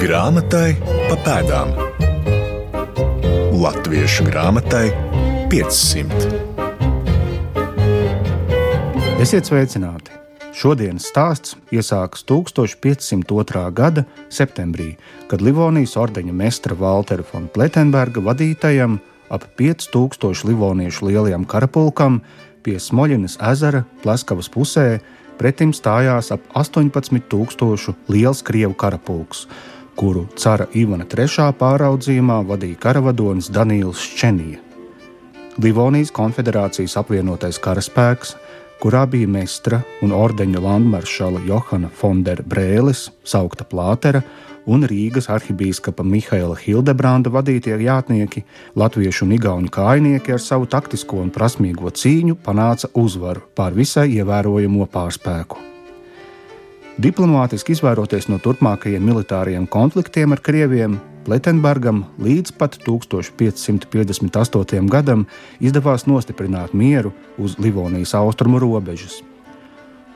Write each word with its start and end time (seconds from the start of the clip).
Grāmatai 0.00 0.78
pa 0.80 1.16
pēdām. 1.20 1.74
Latviešu 3.52 4.24
grāmatai 4.30 4.86
500. 5.52 6.30
Esiet 9.20 9.50
sveicināti! 9.50 10.16
Šodienas 10.56 11.04
stāsts 11.12 11.58
iesākas 11.68 12.24
1502. 12.24 13.66
gada 13.76 14.06
septembrī, 14.32 14.94
kad 15.28 15.44
Livonijas 15.44 15.98
ordeņa 16.00 16.32
mestra 16.32 16.72
Valtera 16.80 17.26
von 17.34 17.50
Pletenberga 17.52 18.24
vadītajam 18.24 18.96
ap 19.28 19.44
5000 19.60 20.48
livoniešu 20.48 21.10
lielajam 21.10 21.44
karapulkam 21.44 22.22
pie 22.64 22.80
Smoļinas 22.80 23.36
ezera 23.52 23.84
Pleskavas 24.00 24.48
pusē 24.48 24.94
pretim 25.36 25.74
stājās 25.76 26.32
ap 26.32 26.40
18,000 26.56 27.94
liels 28.08 28.40
krievu 28.44 28.72
karapulks, 28.80 29.44
kuru 29.96 30.26
cara 30.36 30.66
Ivana 30.74 31.06
III 31.08 31.50
pāraudzījumā 31.60 32.40
vadīja 32.48 32.78
karavadonis 32.86 33.50
Daniels 33.52 34.02
Čenija. 34.16 34.60
Livonijas 35.60 36.12
konfederācijas 36.14 36.96
apvienotais 36.96 37.58
karaspēks, 37.60 38.36
kurā 38.80 39.02
bija 39.10 39.28
mestra 39.28 39.82
un 40.02 40.14
ordeņa 40.16 40.62
landmaršala 40.64 41.42
Johana 41.44 41.90
Fondera 41.92 42.44
Brēlis, 42.46 43.10
saukta 43.24 43.66
Plātera 43.68 44.22
un 44.70 44.84
Rīgas 44.88 45.28
arhibīskapa 45.32 46.04
Mihaila 46.06 46.56
Hildebranda 46.60 47.32
vadītie 47.32 47.76
jātnieki, 47.84 48.44
latviešu 48.78 49.26
un 49.26 49.34
igauņu 49.36 49.72
kājnieki 49.74 50.36
ar 50.36 50.44
savu 50.44 50.68
taktisko 50.70 51.20
un 51.24 51.32
prasmīgo 51.34 51.92
cīņu 51.92 52.38
panāca 52.44 52.92
uzvaru 52.94 53.44
pār 53.56 53.76
visai 53.76 54.08
ievērojamo 54.16 54.88
pārspēku. 54.92 55.66
Diplomātiski 57.00 57.72
izvairoties 57.72 58.26
no 58.28 58.36
turpmākajiem 58.44 59.00
militāriem 59.00 59.64
konfliktiem 59.72 60.34
ar 60.34 60.40
Krieviem, 60.44 60.98
Pletenbergam 61.24 62.02
līdz 62.20 62.52
pat 62.60 62.76
1558. 62.84 64.84
gadam 64.92 65.24
izdevās 65.64 66.04
nostiprināt 66.10 66.74
mieru 66.76 67.14
uz 67.40 67.56
Livonijas 67.56 68.12
austrumu 68.18 68.60
robežas. 68.60 69.24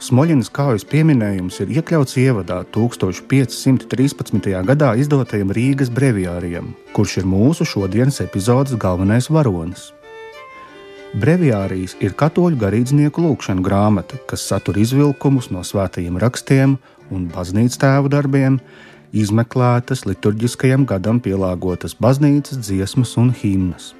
Smoļinas 0.04 0.52
kaujas 0.52 0.84
pieminējums 0.90 1.62
ir 1.64 1.72
iekļauts 1.78 2.18
ievadā 2.20 2.60
1513. 2.76 4.52
gadā 4.68 4.92
izdotajam 5.00 5.56
Rīgas 5.56 5.88
brevijārijam, 5.88 6.76
kurš 6.92 7.22
ir 7.22 7.24
mūsu 7.24 7.64
šodienas 7.64 8.20
epizodes 8.26 8.76
galvenais 8.76 9.32
varonis. 9.32 9.88
Brevijārijas 11.14 11.92
ir 12.02 12.16
katoļu 12.18 12.56
garīdznieku 12.58 13.22
lūkšana 13.22 13.62
grāmata, 13.62 14.16
kas 14.26 14.42
satur 14.50 14.80
izvilkumus 14.82 15.46
no 15.54 15.62
svētajiem 15.62 16.18
rakstiem 16.18 16.74
un 17.14 17.28
baznīcas 17.30 17.78
tēvu 17.78 18.10
darbiem, 18.10 18.56
izmeklētas 19.14 20.02
liturģiskajam 20.08 20.88
gadam 20.90 21.22
pielāgotas 21.22 21.94
baznīcas 22.02 22.58
dziesmas 22.66 23.14
un 23.22 23.30
himnas. 23.30 23.92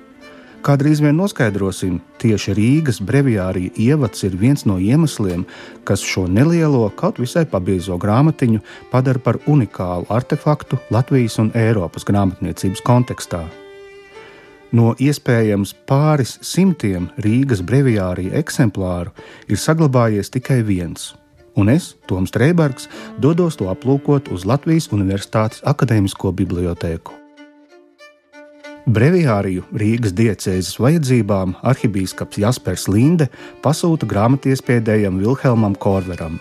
Kā 0.64 0.74
drīz 0.80 1.04
vien 1.04 1.14
noskaidrosim, 1.14 2.00
tieši 2.18 2.58
Rīgas 2.58 2.98
brevijārija 3.04 3.76
ievads 3.78 4.24
ir 4.26 4.34
viens 4.40 4.64
no 4.66 4.80
iemesliem, 4.82 5.44
kas 5.86 6.02
šo 6.02 6.24
nelielo, 6.26 6.88
kaut 6.98 7.20
visai 7.22 7.44
pabiezo 7.46 7.94
grāmatiņu 8.00 8.64
padara 8.90 9.22
par 9.22 9.38
unikālu 9.46 10.08
artefaktu 10.08 10.82
Latvijas 10.90 11.38
un 11.38 11.52
Eiropas 11.54 12.08
grāmatniecības 12.08 12.82
kontekstā. 12.82 13.44
No 14.74 14.90
iespējams 14.98 15.70
pāris 15.86 16.32
simtiem 16.42 17.04
Rīgas 17.22 17.60
brevijārija 17.62 18.34
eksemplāru 18.40 19.12
ir 19.46 19.60
saglabājies 19.60 20.32
tikai 20.34 20.64
viens, 20.66 21.12
un 21.54 21.70
es, 21.70 21.92
Toms 22.10 22.32
Streibergs, 22.32 22.88
dodos 23.22 23.54
to 23.60 23.68
aplūkot 23.70 24.32
uz 24.34 24.42
Latvijas 24.42 24.88
Universitātes 24.90 25.62
Akademisko 25.62 26.32
bibliotēku. 26.34 27.14
Brevijāriju 28.84 29.62
Rīgas 29.78 30.12
diecēzes 30.18 30.74
vajadzībām 30.82 31.54
arhibīskaps 31.62 32.42
Jaspers 32.42 32.88
Linde 32.90 33.30
pasūta 33.62 34.10
grāmatiespiedējam 34.10 35.22
Vilhelmam 35.22 35.78
Korveram. 35.78 36.40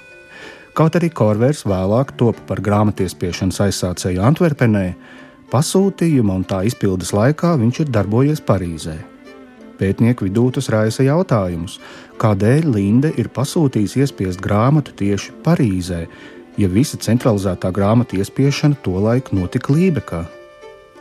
Kaut 0.74 0.98
arī 0.98 1.12
Korvers 1.14 1.68
vēlāk 1.70 2.18
topa 2.18 2.50
par 2.50 2.66
grāmatiespiešanas 2.66 3.62
aizsācēju 3.68 4.26
Antverpenē, 4.26 4.88
pasūtījuma 5.54 6.40
un 6.40 6.46
tā 6.50 6.64
izpildes 6.66 7.14
laikā 7.14 7.54
viņš 7.62 7.84
ir 7.84 7.92
darbojies 7.94 8.42
Parīzē. 8.46 8.98
Pētnieku 9.78 10.28
vidū 10.28 10.48
tas 10.54 10.70
raisa 10.74 11.06
jautājumus, 11.06 11.80
kādēļ 12.22 12.70
Linde 12.74 13.14
ir 13.22 13.30
pasūtījis 13.34 13.98
iespiest 14.04 14.42
grāmatu 14.42 14.94
tieši 14.98 15.34
Parīzē, 15.46 16.06
ja 16.58 16.70
visa 16.70 16.98
centralizētā 17.02 17.74
grāmatu 17.74 18.20
iespiešana 18.22 18.80
tolaik 18.86 19.34
notika 19.34 19.74
Lībekā. 19.74 20.24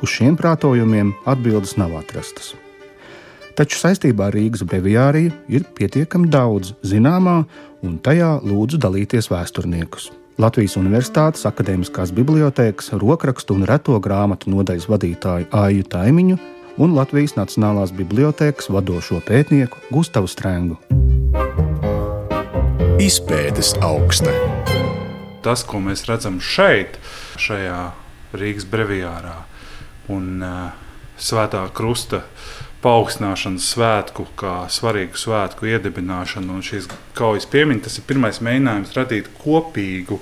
Uz 0.02 0.16
šiem 0.16 0.36
prātojumiem 0.36 1.12
atbildes 1.28 1.76
nav 1.78 1.94
atrastas. 2.00 2.54
Taču 3.56 3.76
saistībā 3.78 4.30
ar 4.30 4.36
Rīgas 4.36 4.64
brevijāriju 4.64 5.34
ir 5.52 5.68
pietiekami 5.76 6.32
daudz 6.32 6.72
zināmā, 6.88 7.42
un 7.84 8.00
tajā 8.00 8.38
lūdzu 8.40 8.80
dalīties 8.80 9.28
vēsturniekus. 9.32 10.10
Latvijas 10.40 10.78
Universitātes 10.80 11.44
Akademiskās 11.44 12.08
bibliotēkas 12.16 12.94
rokrakstu 12.96 13.52
un 13.58 13.66
reto 13.68 13.98
grāmatu 14.00 14.48
nodaļas 14.48 14.86
vadītāju 14.88 15.48
Aiju 15.52 15.84
Taimiņu 15.92 16.38
un 16.80 16.94
Latvijas 16.96 17.34
Nacionālās 17.36 17.92
bibliotēkas 17.92 18.70
vadošo 18.72 19.20
pētnieku 19.28 19.82
Gustavu 19.92 20.30
Strēngu. 20.32 20.78
Izpētes 23.02 23.74
augsta. 23.84 24.32
Tas, 25.44 25.66
ko 25.68 25.82
mēs 25.84 26.06
redzam 26.08 26.40
šeit, 26.40 26.96
šajā 27.36 27.82
Rīgas 28.32 28.64
brevijārā, 28.72 29.36
un 30.16 30.40
uh, 30.40 30.72
svētā 31.20 31.66
krusta 31.76 32.22
paaugstināšanas 32.82 33.68
svētku, 33.74 34.26
kā 34.38 34.66
svarīgu 34.72 35.18
svētku 35.18 35.68
iedibināšanu 35.70 36.56
un 36.56 36.64
šīs 36.66 36.88
kaujas 37.18 37.46
piemiņu, 37.52 37.84
tas 37.86 37.98
ir 37.98 38.06
pirmais 38.08 38.42
mēģinājums 38.42 38.94
radīt 38.96 39.30
kopīgu 39.42 40.18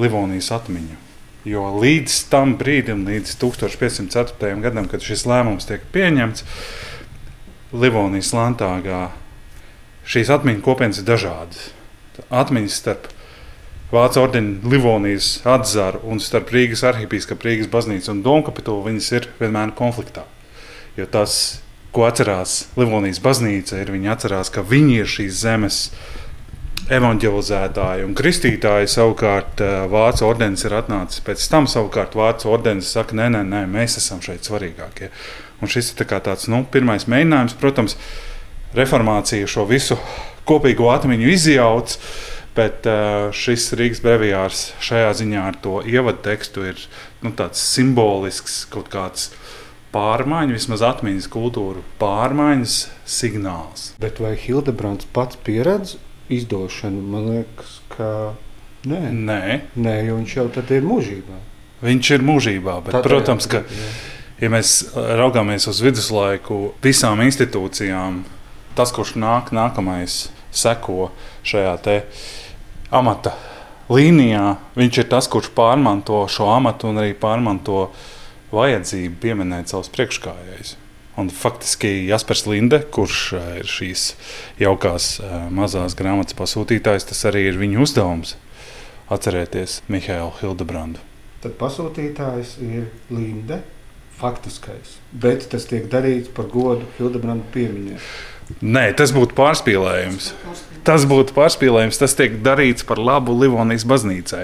Livonijas 0.00 0.50
atmiņu. 0.56 1.00
Jo 1.44 1.66
līdz 1.76 2.18
tam 2.32 2.54
brīdim, 2.60 3.04
līdz 3.04 3.36
1504. 3.42 4.54
gadam, 4.64 4.88
kad 4.88 5.04
šis 5.04 5.26
lēmums 5.28 5.68
tiek 5.68 5.84
pieņemts, 5.92 6.46
Livonijas 7.74 8.32
Lantāgā 8.32 9.08
šīs 10.08 10.30
atmiņu 10.32 10.64
kopienas 10.64 11.02
ir 11.02 11.08
dažādas. 11.08 11.68
Atmiņas 12.30 12.80
starp 12.80 13.10
Vācu 13.94 14.22
ordeņa 14.24 14.70
Livonijas 14.72 15.26
atzaru 15.46 16.00
un 16.10 16.18
starp 16.22 16.48
Rīgas 16.54 16.82
arhipīskapu, 16.88 17.46
Rīgas 17.46 17.68
baznīcu 17.70 18.10
un 18.10 18.22
Domkapitulu 18.24 18.88
viņas 18.88 19.10
ir 19.14 19.28
vienmēr 19.38 19.74
konfliktā. 19.78 20.24
Jo 20.96 21.06
tas, 21.10 21.60
ko 21.94 22.08
atcerās 22.08 22.64
Livonijas 22.78 23.22
baznīca, 23.22 23.78
ir 23.80 23.94
viņi 23.94 24.12
atcerās, 24.12 24.50
ka 24.52 24.64
viņi 24.66 25.00
ir 25.02 25.10
šīs 25.10 25.40
zemes 25.44 25.80
evanģelizētāji 26.92 28.04
un 28.04 28.12
kristītāji. 28.18 28.90
Savukārt 28.92 29.62
eh, 29.64 29.86
Vācu 29.90 30.26
ordenis 30.28 30.66
ir 30.66 30.76
atnācis 30.76 31.22
pēc 31.24 31.46
tam. 31.50 31.68
Savukārt 31.70 32.16
Vācu 32.18 32.50
ordenis 32.52 32.92
saka, 32.92 33.16
nē, 33.16 33.30
nē, 33.32 33.42
nē 33.48 33.64
mēs 33.70 33.98
esam 34.02 34.20
šeit 34.24 34.44
svarīgākie. 34.44 35.10
Un 35.62 35.70
šis 35.70 35.92
ir 35.92 36.04
tā 36.04 36.20
tāds 36.20 36.48
nu, 36.52 36.64
pirmais 36.68 37.06
mēģinājums. 37.08 37.56
Protams, 37.60 37.96
reformācija 38.76 39.48
šo 39.48 39.64
visu 39.70 39.96
kopīgo 40.48 40.90
atmiņu 40.92 41.30
izjauc. 41.32 41.98
Bet 42.54 42.84
uh, 42.86 43.32
šis 43.34 43.72
Rīgas 43.74 43.98
brevijārs 44.04 44.68
šajā 44.84 45.08
ziņā 45.18 45.40
ar 45.42 45.56
to 45.58 45.80
ievadu 45.90 46.20
tekstu 46.22 46.68
ir 46.68 46.78
nu, 47.24 47.32
tāds 47.34 47.58
simbolisks 47.58 48.60
kaut 48.70 48.92
kāds 48.92 49.32
pārmaiņu, 49.94 50.56
vismaz 50.56 50.82
atmiņas 50.84 51.30
kultūra 51.32 51.82
pārmaiņas 52.00 52.76
signāls. 53.08 53.92
Bet 54.02 54.20
vai 54.22 54.34
Hildebrands 54.40 55.08
pats 55.14 55.38
pieredz 55.46 55.96
izdošanu? 56.32 57.02
Man 57.14 57.30
liekas, 57.30 57.78
ka 57.94 58.08
nē. 58.90 59.02
Nē. 59.14 59.42
nē, 59.76 59.96
jo 60.08 60.18
viņš 60.20 60.36
jau 60.40 60.48
tad 60.54 60.72
ir 60.74 60.86
mūžībā. 60.86 61.40
Viņš 61.84 62.10
ir 62.16 62.24
mūžībā, 62.24 62.78
bet, 62.86 62.96
Tad, 62.96 63.06
protams, 63.06 63.48
ka, 63.50 63.60
jā. 63.68 63.88
ja 64.40 64.52
mēs 64.52 64.76
raugāmies 64.94 65.68
uz 65.68 65.82
viduslaiku 65.84 66.72
visām 66.84 67.20
institūcijām, 67.26 68.22
tas, 68.78 68.92
kurš 68.94 69.14
nāk 69.20 69.52
nākamais, 69.54 70.28
seko 70.54 71.10
šajā 71.44 71.74
te 71.84 71.98
amata 72.94 73.34
līnijā. 73.92 74.54
Viņš 74.78 75.00
ir 75.02 75.08
tas, 75.12 75.28
kurš 75.30 75.50
pārmanto 75.56 76.24
šo 76.30 76.48
amatu 76.54 76.88
un 76.90 77.02
arī 77.02 77.12
pārmanto 77.18 77.88
vajadzību 78.54 79.20
pieminēt 79.22 79.72
savus 79.72 79.90
priekšgājējus. 79.94 80.76
Un 81.20 81.28
faktiski 81.30 81.90
Jaspers 82.08 82.42
Linde, 82.50 82.80
kurš 82.90 83.18
eh, 83.38 83.50
ir 83.60 83.70
šīs 83.70 84.06
jaukās 84.58 85.20
eh, 85.22 85.34
mazās 85.54 85.94
grāmatas 85.98 86.34
pasūtītājs, 86.38 87.06
tas 87.10 87.22
arī 87.30 87.46
ir 87.52 87.60
viņa 87.60 87.84
uzdevums 87.84 88.34
atcerēties 89.14 89.82
Mihālu 89.92 90.32
Hildebrandu. 90.40 91.02
Tad 91.44 91.54
pasūtītājs 91.60 92.56
ir 92.64 92.88
Linde, 93.12 93.60
faktiskais, 94.18 94.96
bet 95.12 95.46
tas 95.52 95.66
tiek 95.70 95.86
darīts 95.92 96.30
par 96.34 96.48
godu 96.50 96.86
Hildebranda 96.98 97.46
piemiņai. 97.54 98.00
Nē, 98.60 98.90
tas 98.96 99.12
būtu 99.16 99.36
pārspīlējums. 99.38 100.32
Tas 100.84 101.06
būtu 101.08 101.32
pārspīlējums. 101.32 101.96
Tas 102.02 102.12
tiek 102.18 102.34
darīts 102.44 102.84
par 102.84 102.98
labu 103.00 103.32
Livonijas 103.40 103.86
baznīcai. 103.88 104.42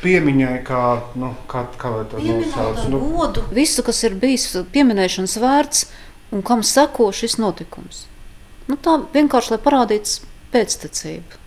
Piemiņai, 0.00 0.54
kā, 0.64 0.84
nu, 1.20 1.34
kā, 1.50 1.66
kā 1.76 1.92
to 2.08 2.22
nosauc. 2.24 2.80
Nu, 2.88 3.02
godu, 3.12 3.44
visu, 3.52 3.84
kas 3.84 4.00
ir 4.08 4.16
bijis 4.16 4.46
pieminēšanas 4.72 5.36
vērts 5.42 5.84
un 6.32 6.40
kam 6.48 6.64
seko 6.64 7.10
šis 7.12 7.36
notikums. 7.42 8.06
Nu, 8.70 8.78
tā 8.80 8.96
vienkārši, 9.12 9.52
lai 9.52 9.60
parādītu 9.68 10.22
pēctecību. 10.54 11.38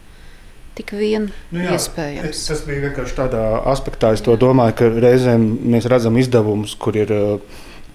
Tik 0.75 0.92
vien 1.00 1.30
Nu 1.56 1.62
jā, 1.63 1.78
iespējams. 1.80 2.30
es- 2.30 2.48
Tas 2.52 2.62
bija 2.68 2.81
vienkārši 2.90 3.16
tādā 3.16 3.44
aspektā. 3.72 4.12
Es 4.13 4.22
to 4.22 4.36
domāju, 4.38 4.75
ka 4.75 4.90
reizēm 4.92 5.46
mēs 5.72 5.88
redzam 5.90 6.18
izdevumus, 6.19 6.75
kur 6.78 6.98
ir 7.00 7.12
uh, 7.16 7.40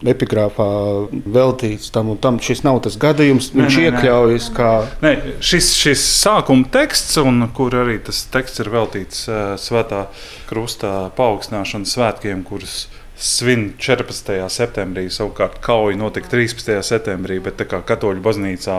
epigrāfā 0.06 0.66
veltīts 1.10 1.90
tam 1.92 2.12
un 2.14 2.20
tam. 2.22 2.38
Šis 2.42 2.62
nav 2.64 2.80
tas 2.86 2.96
gadījums. 3.00 3.50
Nē, 3.52 3.66
Viņš 3.66 3.76
nē, 3.76 3.82
nē. 3.82 3.90
iekļaujas 3.90 4.46
kā. 4.56 4.70
Nē, 5.04 5.12
šis, 5.44 5.72
šis 5.76 6.04
sākuma 6.22 6.68
teksts, 6.72 7.18
un 7.20 7.44
kur 7.56 7.76
arī 7.82 7.98
tas 8.06 8.22
teksts 8.32 8.62
ir 8.64 8.72
veltīts 8.72 9.26
uh, 9.28 9.42
Svētā 9.60 10.06
Krusta 10.48 11.10
paaugstināšanas 11.18 11.92
svētkiem, 11.96 12.42
kurus 12.48 12.86
svin 13.20 13.74
14. 13.76 14.32
septembrī. 14.48 15.10
Savukārt 15.12 15.58
kauja 15.64 15.98
notika 16.00 16.32
13. 16.32 16.78
septembrī, 16.86 17.36
bet 17.44 17.58
tā 17.60 17.68
kā 17.68 17.82
katoļu 17.84 18.24
baznīcā 18.24 18.78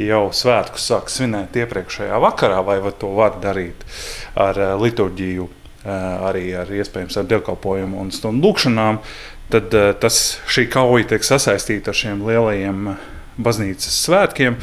jau 0.00 0.22
svētkus 0.32 0.88
sāk 0.88 1.12
svinēt 1.12 1.56
iepriekšējā 1.60 2.16
vakarā, 2.24 2.62
vai 2.64 2.80
va 2.84 2.94
to 2.96 3.12
var 3.18 3.36
darīt 3.44 3.84
ar 4.40 4.56
uh, 4.56 4.72
liturģiju, 4.80 5.44
uh, 5.44 5.94
arī 6.30 6.48
ar 6.56 6.72
iespējams 6.72 7.20
ar 7.20 7.28
dievkalpojumu 7.28 8.00
un 8.00 8.12
stundu 8.16 8.48
lūkšanām, 8.48 9.02
tad 9.52 9.74
uh, 9.74 9.90
tas, 10.00 10.40
šī 10.50 10.66
kauja 10.72 11.12
tiek 11.12 11.26
sasaistīta 11.26 11.92
ar 11.92 11.98
šiem 11.98 12.24
lielajiem 12.26 12.90
uh, 12.92 13.04
baznīcas 13.36 14.02
svētkiem. 14.06 14.56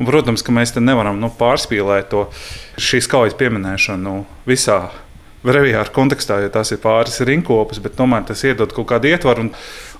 Un, 0.00 0.08
protams, 0.08 0.44
ka 0.44 0.54
mēs 0.54 0.74
te 0.74 0.82
nevaram 0.82 1.18
nu, 1.20 1.30
pārspīlēt 1.38 2.10
to 2.12 2.26
šīs 2.80 3.08
kaujas 3.10 3.36
pieminēšanu 3.38 4.18
visā 4.48 4.80
breviāra 5.46 5.92
kontekstā, 5.94 6.40
jo 6.42 6.50
tās 6.52 6.72
ir 6.74 6.82
pāris 6.82 7.20
rinkopus, 7.26 7.78
bet 7.82 7.94
tomēr 7.98 8.26
tas 8.26 8.42
iedod 8.46 8.72
kaut 8.74 8.88
kādu 8.90 9.12
ietvaru. 9.12 9.46
Un, 9.46 9.52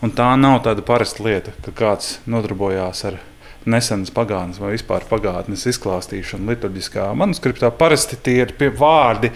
un 0.02 0.14
tā 0.16 0.32
nav 0.40 0.60
tāda 0.66 0.84
parasta 0.86 1.24
lieta, 1.26 1.54
ka 1.64 1.74
kāds 1.76 2.16
nodarbojās 2.26 3.04
ar 3.10 3.20
nesenas 3.66 4.12
pagātnes 4.14 4.60
vai 4.62 4.74
vispār 4.76 5.06
pagātnes 5.10 5.66
izklāstīšanu 5.70 6.52
liturģiskā 6.52 7.08
manuskriptā. 7.18 7.72
Parasti 7.74 8.18
tie 8.22 8.40
ir 8.44 8.54
vārdi, 8.78 9.32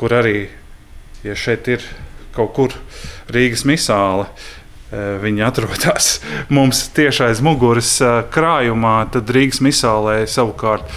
kur 0.00 0.16
arī, 0.16 0.48
ja 1.24 1.36
šeit 1.36 1.68
ir 1.68 1.84
kaut 2.36 2.54
kur 2.56 2.76
Rīgas 3.34 3.64
misāla, 3.68 4.26
eh, 4.90 5.16
Viņi 5.22 5.46
atrodas 5.46 6.18
mums 6.56 6.82
tieši 6.96 7.28
aiz 7.30 7.40
muguras 7.44 7.96
krājumā. 8.34 8.96
Tad 9.14 9.30
Rīgas 9.30 9.62
misālē 9.64 10.22
savukārt 10.26 10.90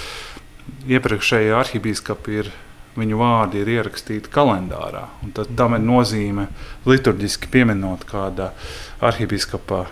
iepriekšējie 0.89 1.55
arhibīskapi 1.61 2.39
ir. 2.41 2.53
Viņu 2.93 3.17
vārdi 3.17 3.57
ir 3.63 3.69
ierakstīti 3.73 4.29
kalendārā. 4.29 5.07
tad 5.33 5.55
Tam 5.57 5.73
ir 5.73 5.81
nozīme 5.81 6.45
liturģiski 6.85 7.49
pieminot 7.49 8.05
kāda 8.05 8.51
arhibīskapa 9.01 9.87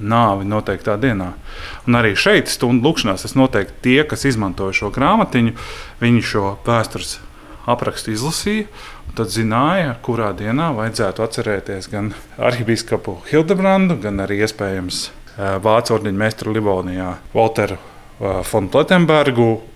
nāvi 0.00 0.48
noteiktā 0.48 0.96
dienā. 1.00 1.32
Un 1.86 1.98
arī 1.98 2.14
šeit, 2.18 2.50
stundu 2.50 2.88
lūkšanās, 2.88 3.24
tas 3.26 3.36
noteikti 3.38 3.82
tie, 3.84 3.98
kas 4.08 4.26
izmantoja 4.28 4.76
šo 4.76 4.90
grāmatiņu, 4.94 5.54
viņi 6.00 6.24
šo 6.32 6.54
vēstures 6.66 7.18
aprakstu 7.70 8.14
izlasīja. 8.14 8.66
Tad 9.16 9.32
zināja, 9.34 9.96
kurā 10.04 10.30
dienā 10.36 10.70
vajadzētu 10.76 11.24
atcerēties 11.24 11.88
gan 11.90 12.12
arhibīskapu 12.38 13.18
Hildebrandu, 13.30 13.98
gan 14.02 14.22
arī 14.22 14.42
iespējams 14.46 15.08
Vācu 15.64 15.94
ordeņa 15.96 16.20
meistaru 16.20 16.52
Livonijā, 16.52 17.14
Walteru 17.32 17.78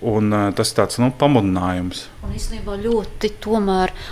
un, 0.01 0.33
eh, 0.33 0.51
Tas 0.53 0.71
ir 0.71 0.77
tāds 0.77 0.99
nu, 1.01 1.11
pamudinājums. 1.19 2.05
Un 2.23 2.35
īstenībā 2.37 2.77
ļoti 2.77 3.31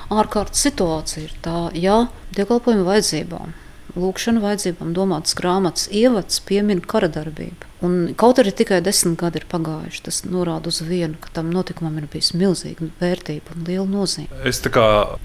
ārkārtas 0.10 0.64
situācija 0.66 1.24
ir 1.28 1.36
tā, 1.46 1.60
ja 1.78 2.08
dievkalpojuma 2.34 2.88
vajadzībām, 2.88 3.54
lūkšana 3.96 4.42
vajadzībām 4.42 4.96
domātas 4.98 5.38
grāmatas 5.38 5.86
ievads 5.92 6.42
piemin 6.42 6.82
kara 6.82 7.08
darbību. 7.08 7.70
Un 7.84 8.14
kaut 8.16 8.40
arī 8.40 8.54
tikai 8.56 8.80
desmit 8.84 9.18
gadi 9.20 9.42
ir 9.42 9.46
pagājuši, 9.52 10.04
tas 10.06 10.22
norāda 10.24 10.72
uz 10.72 10.80
vienu, 10.88 11.18
ka 11.20 11.34
tam 11.36 11.50
notikumam 11.52 11.98
ir 12.00 12.08
bijis 12.12 12.32
milzīga 12.32 12.88
vērtība 13.02 13.58
un 13.58 13.66
liela 13.68 13.88
nozīme. 13.90 14.30
Es 14.48 14.62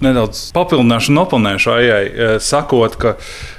nedaudz 0.03 0.49
papildināšu 0.55 1.13
un 1.13 1.21
oponēšu 1.23 1.71
Aijai, 1.77 2.05
eh, 2.07 2.39
sakot, 2.43 2.97
ka 2.99 3.15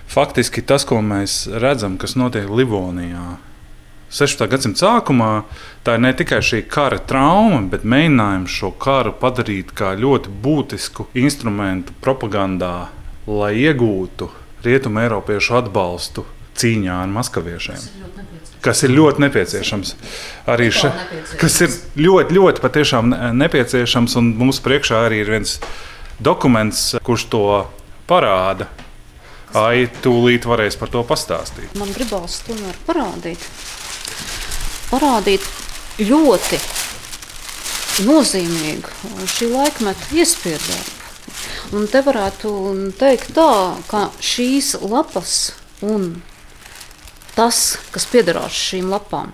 faktiski 0.06 0.60
tas, 0.60 0.84
ko 0.84 1.00
mēs 1.00 1.46
redzam, 1.48 1.96
kas 1.96 2.12
notiek 2.14 2.50
Livonijā, 2.50 3.38
16. 4.10 4.48
gadsimta 4.50 4.82
sākumā, 4.82 5.44
tā 5.86 5.94
ir 5.94 6.00
ne 6.02 6.10
tikai 6.12 6.40
šī 6.42 6.64
kara 6.68 6.98
trauma, 6.98 7.62
bet 7.70 7.84
mēģinājums 7.86 8.50
šo 8.50 8.72
karu 8.76 9.14
padarīt 9.16 9.70
par 9.78 9.96
ļoti 9.96 10.32
būtisku 10.42 11.06
instrumentu 11.14 11.94
propagandā, 12.02 12.88
lai 13.26 13.54
iegūtu 13.54 14.28
rietumu 14.66 15.00
eiropiešu 15.06 15.56
atbalstu 15.62 16.26
cīņā 16.60 16.96
ar 17.02 17.10
maskaviešiem. 17.14 17.88
Kas 18.60 18.82
ir 18.84 18.92
ļoti 18.92 19.22
nepieciešams. 19.24 19.94
Arī 20.52 20.66
še, 20.74 20.90
kas 21.40 21.54
ir 21.64 21.72
ļoti, 21.96 22.36
ļoti 22.36 22.60
patiešām 22.60 23.08
ne- 23.08 23.30
nepieciešams. 23.40 24.16
Un 24.20 24.34
mums 24.36 24.60
priekšā 24.60 25.06
arī 25.06 25.22
ir 25.24 25.30
viens 25.32 25.56
dokuments, 26.20 26.90
kurš 27.06 27.24
to 27.32 27.44
parāda. 28.10 28.68
Ai, 29.56 29.88
tūlīt 30.04 30.44
varēs 30.46 30.76
par 30.78 30.92
to 30.92 31.00
pastāstīt. 31.02 31.72
Man 31.80 31.90
gribās 31.96 32.36
tomēr 32.46 32.76
parādīt, 32.86 33.42
parādīt 34.92 35.42
ļoti 35.98 36.60
nozīmīgu 38.06 39.26
šī 39.26 39.48
laikmeta 39.50 40.14
iespēju. 40.14 40.78
Un 41.74 41.86
te 41.90 42.02
varētu 42.02 42.50
teikt, 42.98 43.32
tā, 43.36 43.50
ka 43.90 44.08
šīs 44.22 44.74
lapas 44.82 45.52
un 45.86 46.22
tas, 47.40 47.78
kas 47.94 48.04
piederās 48.12 48.56
šīm 48.68 48.92
lapām, 48.92 49.32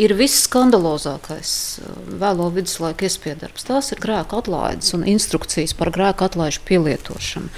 ir 0.00 0.16
viss 0.18 0.48
skandalozākais 0.48 1.52
uh, 1.80 1.94
vēlo 2.20 2.50
viduslaiku 2.54 3.06
iespējas. 3.06 3.66
Tās 3.68 3.92
ir 3.94 4.02
grēka 4.02 4.42
atlaides 4.42 4.94
un 4.96 5.06
instrukcijas 5.08 5.76
par 5.78 5.92
grēka 5.94 6.30
atlaižu 6.30 6.66
pielietošanu 6.66 7.54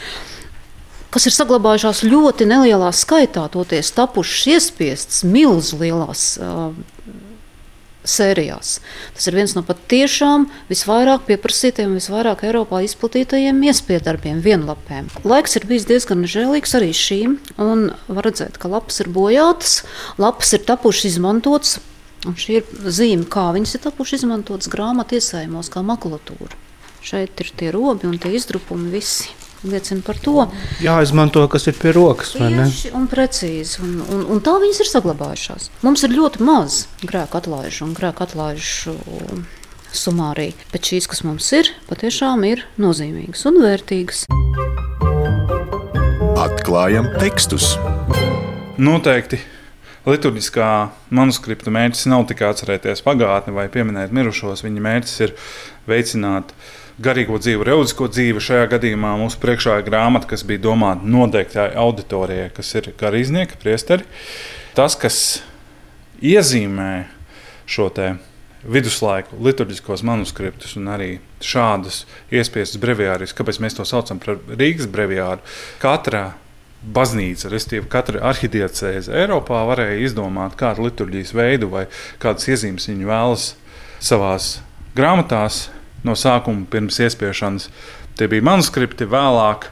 kas 1.12 1.26
ir 1.28 1.34
saglabājušās 1.36 2.06
ļoti 2.08 2.46
nelielā 2.48 2.88
skaitā, 2.96 3.44
toties 3.52 3.92
tapušas 3.92 4.46
iespiestas 4.54 5.20
milzu 5.28 5.76
lielās 5.82 6.22
uh, 6.40 6.72
sērijās. 8.08 8.76
Tas 9.16 9.28
ir 9.28 9.36
viens 9.38 9.54
no 9.56 9.62
patiešām 9.66 10.48
visvairāk 10.70 11.26
pieprasītiem, 11.28 11.94
visvairāk 11.98 12.44
Eiropā 12.48 12.82
izplatītajiem 12.86 13.62
iespiedarbiem, 13.70 14.42
vienlapēm. 14.44 15.10
Laiks 15.28 15.56
ir 15.58 15.68
bijis 15.70 15.86
diezgan 15.90 16.26
žēlīgs 16.28 16.76
arī 16.78 16.90
šīm, 16.96 17.38
un 17.62 17.90
var 18.08 18.28
redzēt, 18.28 18.58
ka 18.62 18.70
lapas 18.72 19.02
ir 19.04 19.12
bojātas, 19.12 19.82
lapas 20.22 20.54
ir 20.56 20.66
tapušas 20.68 21.12
izmantotas, 21.12 21.78
un 22.26 22.38
šī 22.38 22.58
ir 22.60 22.90
zīme, 22.90 23.28
kā 23.30 23.50
viņas 23.54 23.76
ir 23.78 23.86
tapušas 23.86 24.22
izmantotas 24.22 24.70
grāmatu 24.72 25.18
iesējumos, 25.18 25.70
kā 25.72 25.84
makulatūra. 25.86 26.58
Šeit 27.02 27.40
ir 27.42 27.54
tie 27.58 27.72
robi 27.74 28.06
un 28.06 28.18
tie 28.22 28.36
izdrupumi 28.38 28.92
visi 28.92 29.30
liecina 29.64 30.02
par 30.06 30.18
to. 30.22 30.46
Jāizmanto, 30.82 31.44
kas 31.52 31.68
ir 31.70 31.78
pie 31.78 31.94
rokas. 31.96 32.34
vai 32.38 32.50
ne? 32.54 32.66
Tieši 32.68 32.92
un 32.98 33.08
precīzi. 33.10 33.80
Un, 33.84 33.96
un, 34.02 34.24
un 34.34 34.42
tā 34.44 34.56
viņas 34.62 34.82
ir 34.84 34.90
saglabājušās. 34.90 35.70
Mums 35.86 36.04
ir 36.06 36.14
ļoti 36.16 36.44
maz 36.46 36.84
grēku 37.04 37.40
atlaižu 37.40 37.86
un 37.88 37.96
grēku 37.98 38.26
atlaižu 38.26 38.96
sumārī. 39.92 40.52
Bet 40.72 40.88
šīs, 40.88 41.08
kas 41.10 41.22
mums 41.26 41.48
ir, 41.56 41.70
patiešām 41.90 42.44
ir 42.48 42.64
nozīmīgas 42.80 43.46
un 43.50 43.60
vērtīgas. 43.62 44.26
Atklājam 46.42 47.10
tekstus. 47.20 47.74
Noteikti 48.82 49.38
liturģiskā 50.08 50.68
manuskripta 51.14 51.70
mērķis 51.74 52.08
nav 52.10 52.24
tikai 52.30 52.48
atcerēties 52.50 53.04
pagātni 53.06 53.54
vai 53.54 53.68
pieminēt 53.72 54.14
mirušos. 54.14 54.64
Viņa 54.66 54.86
mērķis 54.88 55.18
ir 55.26 55.34
veicināt 55.90 56.54
garīgo 57.02 57.38
dzīvi, 57.40 57.66
reliģisko 57.68 58.08
dzīvi. 58.12 58.42
Šajā 58.42 58.66
gadījumā 58.74 59.14
mums 59.20 59.38
priekšā 59.40 59.78
ir 59.80 59.86
grāmata, 59.86 60.28
kas 60.32 60.44
bija 60.48 60.64
domāta 60.68 61.08
noteiktai 61.08 61.70
auditorijai, 61.80 62.50
kas 62.56 62.74
ir 62.78 62.92
garīdznieki, 63.00 63.60
priesteri. 63.62 64.06
Tas, 64.76 64.96
kas 64.98 65.16
iezīmē 66.22 66.92
šo 67.68 67.88
viduslaiku 68.62 69.38
liturģiskos 69.42 70.04
manuskriptus 70.06 70.76
un 70.78 70.86
arī 70.92 71.08
šādus 71.42 72.04
iespiestus 72.30 72.78
breviārus, 72.82 73.34
kāpēc 73.34 73.58
mēs 73.62 73.74
to 73.78 73.86
saucam 73.88 74.20
par 74.22 74.38
Rīgas 74.54 74.86
breviāru. 74.90 75.42
Katra 75.82 76.32
baznīca, 76.82 77.50
respektīvi, 77.50 77.88
katra 77.90 78.22
arhidiecēze 78.30 79.14
Eiropā 79.22 79.62
varēja 79.68 80.00
izdomāt 80.06 80.56
kādu 80.58 80.86
liturģijas 80.88 81.34
veidu 81.34 81.70
vai 81.74 81.86
kādas 82.22 82.48
iezīmes 82.50 82.88
viņi 82.90 83.08
vēlas 83.10 83.52
savās 84.02 84.56
grāmatās 84.98 85.68
no 86.06 86.16
sākuma 86.18 86.66
pirms 86.70 87.00
iespiešanas. 87.02 87.68
Tie 88.18 88.28
bija 88.28 88.44
manuskripti 88.44 89.08
vēlāk 89.08 89.68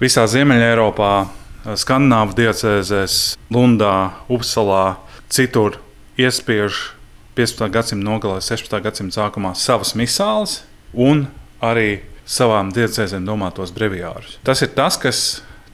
visā 0.00 0.26
Ziemeļā 0.30 0.72
Eiropā, 0.74 1.12
Skandināvu 1.60 2.36
diecēzēs, 2.38 3.16
Lundā, 3.52 3.96
Upsalā, 4.32 4.96
citur 5.28 5.76
iespiež 6.20 6.94
15. 7.36 7.68
gadsimta 7.72 8.06
nogalē, 8.06 8.40
16. 8.44 8.80
gadsimta 8.84 9.20
sākumā 9.20 9.52
savas 9.58 9.92
misāles 9.98 10.60
un 10.92 11.26
arī 11.60 12.00
savām 12.30 12.72
diecēzēm 12.74 13.26
domātos 13.26 13.72
breviārus. 13.74 14.38
Tas 14.46 14.62
ir 14.64 14.72
tas, 14.76 14.98
kas, 15.00 15.22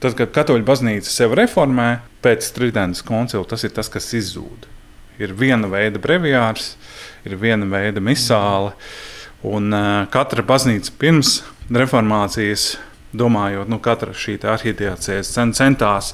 tad, 0.03 0.17
kad 0.19 0.33
katoļu 0.35 0.67
baznīca 0.67 1.11
sevi 1.11 1.39
reformē 1.43 1.89
pēc 2.25 2.51
Tridentes 2.57 3.05
koncila, 3.07 3.47
tas 3.49 3.65
ir 3.67 3.75
tas, 3.77 3.91
kas 3.93 4.09
izzūd. 4.17 4.67
Ir 5.23 5.33
viena 5.37 5.69
veida 5.73 6.01
breviārs, 6.03 6.75
ir 7.25 7.39
viena 7.41 7.69
veida 7.71 8.03
misāle, 8.05 8.75
un 9.47 9.71
uh, 9.75 10.03
katra 10.13 10.45
baznīca 10.47 10.93
pirms 11.01 11.39
reformācijas, 11.73 12.75
domājot, 13.17 13.71
nu, 13.71 13.79
katra 13.83 14.15
šī 14.17 14.37
arhitekta 14.47 15.23
centās 15.57 16.13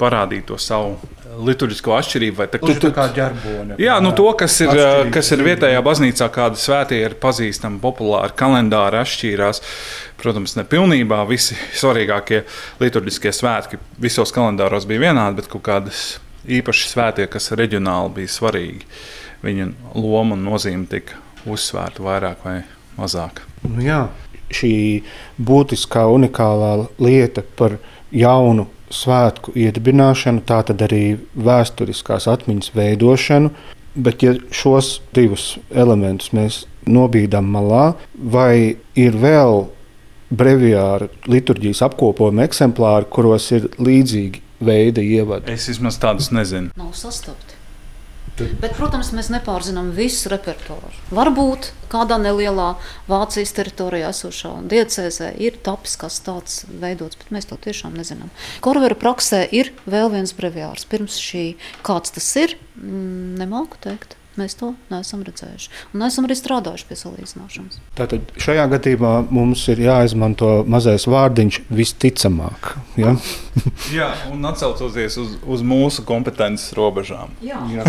parādīt 0.00 0.48
to 0.50 0.58
savu 0.60 0.96
liturģisko 1.32 1.94
atšķirību. 1.96 2.46
Tā 2.52 2.60
ir 2.68 2.80
tā 2.82 2.90
kā 2.94 3.06
ģerbone. 3.16 3.76
Jā, 3.80 3.96
nu 4.04 4.12
to, 4.16 4.26
kas 4.38 4.58
ir, 4.64 4.72
kas 5.14 5.30
ir 5.32 5.44
vietējā 5.46 5.80
baznīcā, 5.84 6.28
kāda 6.32 6.60
svētie 6.60 7.00
ir 7.06 7.16
pazīstami, 7.22 7.80
populāri 7.82 8.36
kalendāri 8.36 9.00
atšķīrās. 9.00 9.62
Protams, 10.20 10.56
ne 10.58 10.66
pilnībā 10.68 11.22
visi 11.30 11.56
svarīgākie 11.78 12.42
liturģiskie 12.82 13.32
svētki 13.34 13.80
visos 14.02 14.34
kalendāros 14.34 14.86
bija 14.90 15.08
vienādi, 15.08 15.40
bet 15.40 15.50
kaut 15.52 15.64
kādas 15.70 16.04
īpaši 16.42 16.92
svētie, 16.92 17.26
kas 17.32 17.52
reģionāli 17.56 18.16
bija 18.20 18.36
svarīgi, 18.36 18.86
viņa 19.46 19.68
loma 19.96 20.36
un 20.36 20.46
nozīme 20.50 20.88
tika 20.90 21.18
uzsvērta 21.48 22.04
vairāk 22.04 22.44
vai 22.46 22.58
mazāk. 22.98 23.42
Nu 23.66 23.82
jā, 23.84 24.04
šī 24.52 24.74
būtiskā, 25.40 26.04
unikālā 26.12 26.74
lieta 27.02 27.44
par 27.58 27.78
jaunu 28.12 28.68
svētku 28.92 29.54
iedibināšanu, 29.56 30.44
tā 30.44 30.60
tad 30.68 30.82
arī 30.84 31.18
vēsturiskās 31.34 32.28
atmiņas 32.30 32.74
veidošanu. 32.76 33.52
Bet, 33.92 34.22
ja 34.24 34.32
šos 34.56 35.02
divus 35.12 35.58
elementus 35.68 36.32
mēs 36.32 36.62
nobīdām 36.88 37.50
malā, 37.52 37.92
vai 38.16 38.78
ir 38.96 39.18
vēl 39.20 39.66
breviāra 40.32 41.10
liturģijas 41.28 41.82
apkopojuma 41.88 42.46
eksemplāri, 42.48 43.08
kuros 43.12 43.50
ir 43.52 43.68
līdzīgi 43.76 44.40
veidi 44.64 45.04
ievadi? 45.18 45.52
Es 45.52 45.68
vismaz 45.68 46.00
tādus 46.00 46.30
nezinu. 46.32 46.72
Nav 46.78 46.94
sastapti. 46.96 47.51
Bet, 48.38 48.72
protams, 48.78 49.10
mēs 49.12 49.28
nepārzinām 49.32 49.90
visu 49.96 50.30
repertuāru. 50.32 50.92
Varbūt 51.12 51.68
kādā 51.92 52.16
nelielā 52.20 52.70
Vācijas 53.10 53.52
teritorijā 53.58 54.08
esošā 54.14 54.54
diecēzē 54.72 55.34
ir 55.42 55.58
tapis 55.66 55.98
kas 56.00 56.16
tāds 56.24 56.62
veidots, 56.70 57.18
bet 57.20 57.34
mēs 57.34 57.50
to 57.50 57.60
tiešām 57.60 57.98
nezinām. 57.98 58.32
Korvera 58.64 58.96
praksē 58.96 59.44
ir 59.52 59.74
vēl 59.84 60.08
viens 60.16 60.32
breviārs. 60.38 60.88
Pirms 60.88 61.20
šī 61.20 61.44
kāds 61.84 62.16
tas 62.16 62.32
ir, 62.40 62.56
mm, 62.80 63.36
nemāku 63.42 63.80
teikt. 63.84 64.16
Mēs 64.40 64.54
to 64.56 64.70
neesam 64.88 65.20
redzējuši. 65.26 65.68
Un 65.92 66.00
neesam 66.00 66.24
arī 66.24 66.36
strādājuši 66.38 66.86
pie 66.88 66.96
salīdzināšanas. 66.96 67.80
Tātad 67.98 68.30
šajā 68.40 68.64
gadījumā 68.72 69.10
mums 69.28 69.66
ir 69.68 69.82
jāizmanto 69.84 70.62
mazais 70.64 71.04
vārdiņš 71.10 71.58
visticamāk. 71.68 72.70
Ja? 72.96 73.12
Jā, 73.98 74.08
un 74.32 74.48
atcaucoties 74.48 75.18
uz, 75.20 75.36
uz 75.44 75.64
mūsu 75.66 76.06
kompetences 76.08 76.72
robežām. 76.78 77.34
Jā, 77.44 77.60
Jā. 77.74 77.84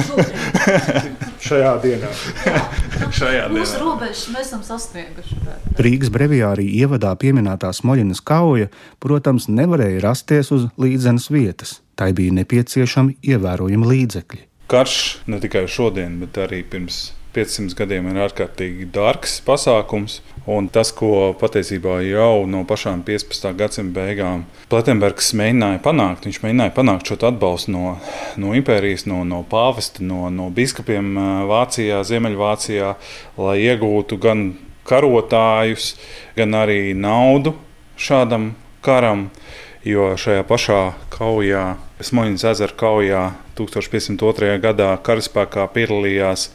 šajā 1.48 1.74
dienā. 1.86 2.12
Jā. 2.44 2.64
šajā 3.22 3.48
dienā. 3.48 3.56
Mūsu 3.56 3.80
robežas 3.80 4.28
mēs 4.36 4.50
esam 4.52 4.68
sasnieguši. 4.68 5.40
Rīgas 5.80 6.12
brevijārī 6.14 6.68
ievadā 6.84 7.16
pieminētā 7.20 7.72
Smoļinas 7.72 8.20
kauja, 8.26 8.68
protams, 9.04 9.48
nevarēja 9.48 10.04
rasties 10.04 10.52
uz 10.52 10.68
līdzenas 10.76 11.32
vietas. 11.32 11.78
Tai 11.96 12.12
bija 12.18 12.34
nepieciešami 12.36 13.22
ievērojami 13.32 13.94
līdzekļi 13.94 14.50
karš 14.74 15.02
ne 15.30 15.38
tikai 15.44 15.68
šodien, 15.70 16.18
bet 16.24 16.40
arī 16.42 16.64
pirms 16.66 17.12
500 17.34 17.74
gadiem 17.78 18.08
ir 18.12 18.20
ārkārtīgi 18.28 18.88
dārgs 18.94 19.40
pasākums. 19.46 20.22
Un 20.50 20.68
tas, 20.74 20.92
ko 20.92 21.32
patiesībā 21.40 22.02
jau 22.04 22.44
no 22.50 22.66
pašām 22.68 23.02
15. 23.08 23.54
gadsimta 23.58 23.96
beigām 23.96 24.44
Platenbergs 24.70 25.32
mēģināja 25.40 25.80
panākt, 25.86 26.28
viņš 26.28 26.42
mēģināja 26.44 26.74
panākt 26.76 27.10
šo 27.10 27.18
atbalstu 27.30 27.72
no, 27.74 27.94
no 28.42 28.52
impērijas, 28.58 29.06
no, 29.10 29.22
no 29.24 29.40
pāvesta, 29.50 30.04
no, 30.04 30.28
no 30.34 30.50
biskupiem 30.54 31.16
Vācijā, 31.50 32.02
Ziemeļvācijā, 32.10 32.92
lai 33.40 33.56
iegūtu 33.64 34.20
gan 34.26 34.50
karotājus, 34.90 35.94
gan 36.36 36.60
arī 36.60 36.92
naudu 36.98 37.56
šādam 37.96 38.52
karam. 38.84 39.30
Jo 39.84 40.14
šajā 40.20 40.46
pašā 40.48 40.82
kaujā, 41.12 41.64
Smoļņas 42.04 42.46
ezera 42.52 42.76
kaujā, 42.78 43.24
1502. 43.58 44.58
gadā 44.64 44.92
karaspēkā 45.06 45.68
piedalījās 45.76 46.50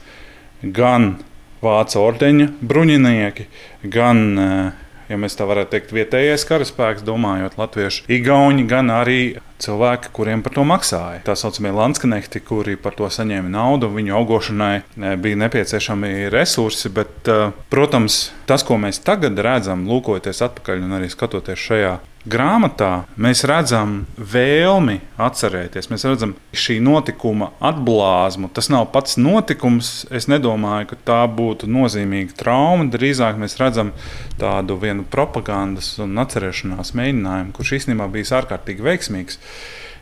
gan 0.62 1.16
Vācu 1.58 1.98
ordeņa 1.98 2.52
bruņinieki, 2.62 3.46
gan, 3.90 4.38
eh, 4.38 4.72
ja 5.08 5.16
mēs 5.18 5.34
tā 5.34 5.46
varētu 5.48 5.74
teikt, 5.74 5.94
vietējais 5.96 6.44
karaspēks, 6.46 7.02
domājot 7.02 7.58
latviešu, 7.58 8.04
igauņi, 8.06 8.66
gan 8.70 8.92
arī 8.94 9.40
cilvēki, 9.62 10.12
kuriem 10.14 10.42
par 10.44 10.54
to 10.56 10.64
maksāja. 10.68 11.22
Tā 11.26 11.34
saucamie 11.38 11.72
landskanekti, 11.74 12.42
kuri 12.46 12.76
par 12.80 12.96
to 12.98 13.08
saņēma 13.12 13.50
naudu, 13.52 13.90
viņu 13.92 14.16
augošanai 14.18 14.74
eh, 14.78 15.16
bija 15.20 15.40
nepieciešami 15.44 16.28
resursi. 16.34 16.92
Bet, 16.94 17.28
eh, 17.28 17.50
protams, 17.72 18.28
tas, 18.48 18.66
ko 18.66 18.78
mēs 18.80 19.02
tagad 19.04 19.38
redzam, 19.38 19.86
lūkojoties 19.90 20.44
atpakaļ 20.48 20.86
un 20.86 21.00
arī 21.00 21.10
skatoties 21.12 21.66
šajā 21.70 21.98
grāmatā 22.28 23.04
mēs 23.20 23.42
redzam 23.48 24.02
vēlmi 24.18 24.98
atcerēties. 25.20 25.88
Mēs 25.90 26.04
redzam 26.08 26.34
šī 26.52 26.78
notikuma 26.84 27.50
atblāzmu. 27.64 28.50
Tas 28.54 28.70
nav 28.72 28.88
pats 28.94 29.18
notikums. 29.20 30.06
Es 30.14 30.28
nedomāju, 30.30 30.90
ka 30.92 31.00
tā 31.10 31.20
būtu 31.30 31.68
nozīmīga 31.70 32.36
trauma. 32.38 32.88
Drīzāk 32.92 33.38
mēs 33.40 33.58
redzam 33.60 33.92
tādu 34.40 34.78
vienu 34.80 35.06
propagandas 35.08 35.94
un 36.02 36.18
atcerēšanās 36.22 36.94
mēģinājumu, 36.98 37.54
kurš 37.56 37.76
īstenībā 37.80 38.08
bija 38.12 38.42
ārkārtīgi 38.42 38.84
veiksmīgs. 38.84 39.40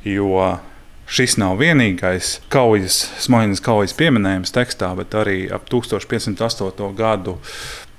Jo 0.07 0.59
šis 1.07 1.37
nav 1.39 1.59
vienīgais 1.61 2.41
kaujas, 2.53 2.99
smaļas 3.23 3.63
kaujas 3.63 3.95
pieminējums 3.99 4.55
tekstā, 4.55 4.93
bet 4.99 5.15
arī 5.15 5.47
ap 5.53 5.69
1508. 5.71 6.95
gadu 6.99 7.39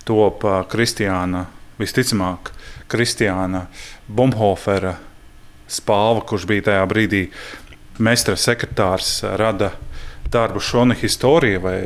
top 0.08 0.44
Kristiāna 0.72 1.46
visticamāk 1.80 2.52
Kristiāna 2.88 3.68
Bumhofera 4.08 4.96
spāva, 5.68 6.24
kurš 6.28 6.48
bija 6.48 6.70
tajā 6.70 6.86
brīdī 6.88 7.26
meistara 8.00 8.40
sekretārs, 8.40 9.20
rada 9.40 9.74
darbu 10.32 10.62
Šona 10.64 10.96
Historija 10.98 11.60
vai 11.64 11.78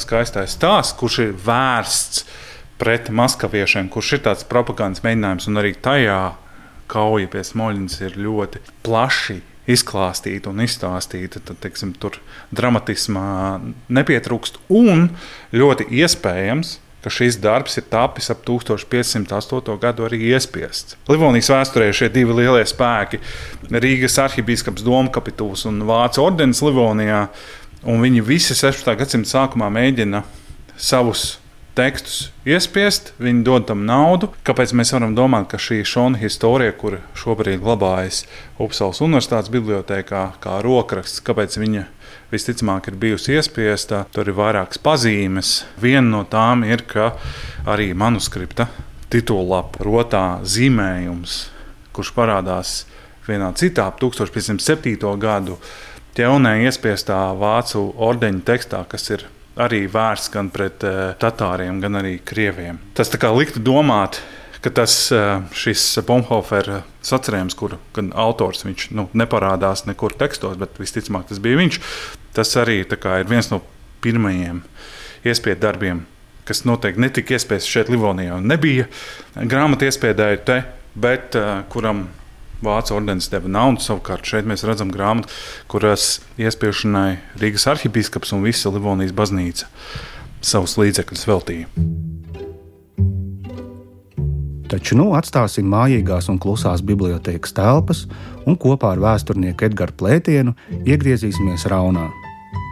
skaistais 0.00 0.56
stāsts, 0.56 0.96
kurš 0.98 1.18
ir 1.24 1.34
vērsts 1.44 2.24
pret 2.80 3.10
maskaviešiem, 3.12 3.90
kurš 3.92 4.14
ir 4.16 4.22
tāds 4.24 4.46
propagandas 4.48 5.04
mēģinājums, 5.04 5.48
un 5.50 5.60
arī 5.60 5.74
tajā 5.76 6.20
kauja 6.90 7.30
pie 7.30 7.44
Smoļņas 7.46 7.96
ir 8.08 8.18
ļoti 8.20 8.62
plaši 8.86 9.40
izklāstīta 9.70 10.50
un 10.50 10.62
izstāstīta. 10.64 11.42
Tad, 11.44 11.60
teiksim, 11.62 11.94
tur 12.02 12.18
dramatismā 12.54 13.60
nepietrūkst 13.88 14.62
un 14.68 15.10
ļoti 15.54 15.90
iespējams 16.02 16.78
ka 17.00 17.10
šis 17.12 17.38
darbs 17.40 17.78
ir 17.80 17.86
tapis 17.88 18.28
ap 18.32 18.42
1508. 18.44 19.76
gadu 19.80 20.04
arī 20.04 20.20
iespiests. 20.34 20.98
Livonijas 21.08 21.48
vēsturē 21.52 21.88
šie 21.96 22.10
divi 22.12 22.36
lielie 22.42 22.64
spēki- 22.68 23.20
Rīgas 23.84 24.18
arhibīskaps 24.20 24.84
Domkapituls 24.84 25.64
un 25.66 25.80
Vācu 25.88 26.20
ordenis 26.26 26.60
Livonijā, 26.60 27.28
un 27.84 28.02
viņi 28.04 28.24
visi 28.24 28.54
16. 28.54 28.96
gadsimta 28.96 29.32
sākumā 29.32 29.70
mēģina 29.72 30.22
savus 30.76 31.39
tekstus 31.78 32.30
iespiest, 32.48 33.12
viņi 33.22 33.44
dod 33.46 33.66
tam 33.68 33.84
naudu. 33.88 34.30
Kāpēc 34.46 34.74
mēs 34.76 34.92
varam 34.94 35.14
domāt, 35.16 35.48
ka 35.52 35.60
šī 35.60 35.80
šona 35.86 36.20
historija, 36.20 36.74
kur 36.76 36.98
šobrīd 37.18 37.62
glabājas 37.62 38.24
Upsalas 38.60 39.00
Universitātes 39.04 39.52
bibliotekā, 39.52 40.24
kā 40.42 40.58
rokraksts, 40.64 41.22
kāpēc 41.26 41.56
viņa 41.60 41.86
visticamāk 42.30 42.90
ir 42.90 42.98
bijusi 43.00 43.36
iespiesta. 43.38 44.04
Tur 44.14 44.30
ir 44.30 44.38
vairākas 44.38 44.82
pazīmes. 44.82 45.54
Viena 45.80 46.06
no 46.08 46.22
tām 46.28 46.64
ir, 46.68 46.84
ka 46.86 47.14
arī 47.68 47.90
manuskripta 47.94 48.68
titulapa 49.10 49.82
rotā 49.84 50.24
zīmējums, 50.46 51.40
kurš 51.96 52.14
parādās 52.14 52.74
vienā 53.26 53.50
citā, 53.58 53.88
1507. 54.00 54.96
gadu 55.20 55.58
ķelnē 56.18 56.60
iespiestā 56.66 57.18
vācu 57.38 57.90
ordeņa 57.98 58.46
tekstā, 58.46 58.82
kas 58.90 59.10
ir 59.14 59.26
arī 59.60 59.84
vērsts 59.90 60.30
gan 60.34 60.52
pret 60.54 60.84
uh, 60.86 61.00
tatāriem, 61.20 61.80
gan 61.82 61.98
arī 62.02 62.18
krieviem. 62.24 62.78
Tas 62.94 63.10
liktu 63.34 63.62
domāt, 63.64 64.20
ka 64.60 64.68
tas 64.76 64.92
eh, 65.16 65.40
šis 65.56 65.82
Bonhofera 66.04 66.82
sacerējums, 67.00 67.54
kur 67.56 67.78
gan 67.96 68.10
autors 68.12 68.66
viņš 68.66 68.90
nu, 68.92 69.06
neparādās 69.16 69.86
nekur 69.88 70.12
tekstos, 70.20 70.58
bet 70.60 70.76
visticamāk 70.76 71.30
tas 71.30 71.40
bija 71.40 71.56
viņš, 71.62 71.78
Tas 72.34 72.52
arī 72.60 72.84
ir 73.20 73.30
viens 73.30 73.50
no 73.50 73.60
pirmajiem 74.04 74.62
iespēju 75.26 75.58
darbiem, 75.60 76.04
kas 76.46 76.62
noteikti 76.64 77.02
netika 77.02 77.34
iespējas 77.36 77.66
šeit, 77.68 77.90
Livonijā. 77.90 78.38
Nebija 78.40 78.86
grāmatu 79.34 79.88
iespēja 79.88 80.18
te, 80.46 80.60
bet 80.94 81.36
uh, 81.38 81.64
kuram 81.72 82.06
Vācu 82.64 82.96
ordenis 82.98 83.30
deva 83.32 83.48
naudu. 83.48 83.80
Savukārt 83.84 84.26
šeit 84.28 84.48
mēs 84.48 84.66
redzam 84.68 84.92
grāmatu, 84.92 85.32
kuras 85.70 86.18
iespiešanai 86.40 87.18
Rīgas 87.40 87.66
arhibīskaps 87.72 88.34
un 88.36 88.44
visa 88.44 88.72
Livonijas 88.72 89.16
baznīca 89.16 89.70
savus 90.44 90.76
līdzekļus 90.80 91.26
veltīja. 91.28 91.68
Taču 94.70 94.94
nu 94.94 95.08
atstāsim 95.18 95.66
mājīgās 95.66 96.28
un 96.30 96.38
klusās 96.38 96.84
bibliotekas 96.86 97.56
telpas 97.56 98.04
un 98.46 98.54
kopā 98.60 98.94
ar 98.94 99.02
vēsturnieku 99.02 99.66
Edgars 99.66 99.96
Plētienu 99.98 100.54
iegriezīsimies 100.84 101.66
Raunā. 101.72 102.06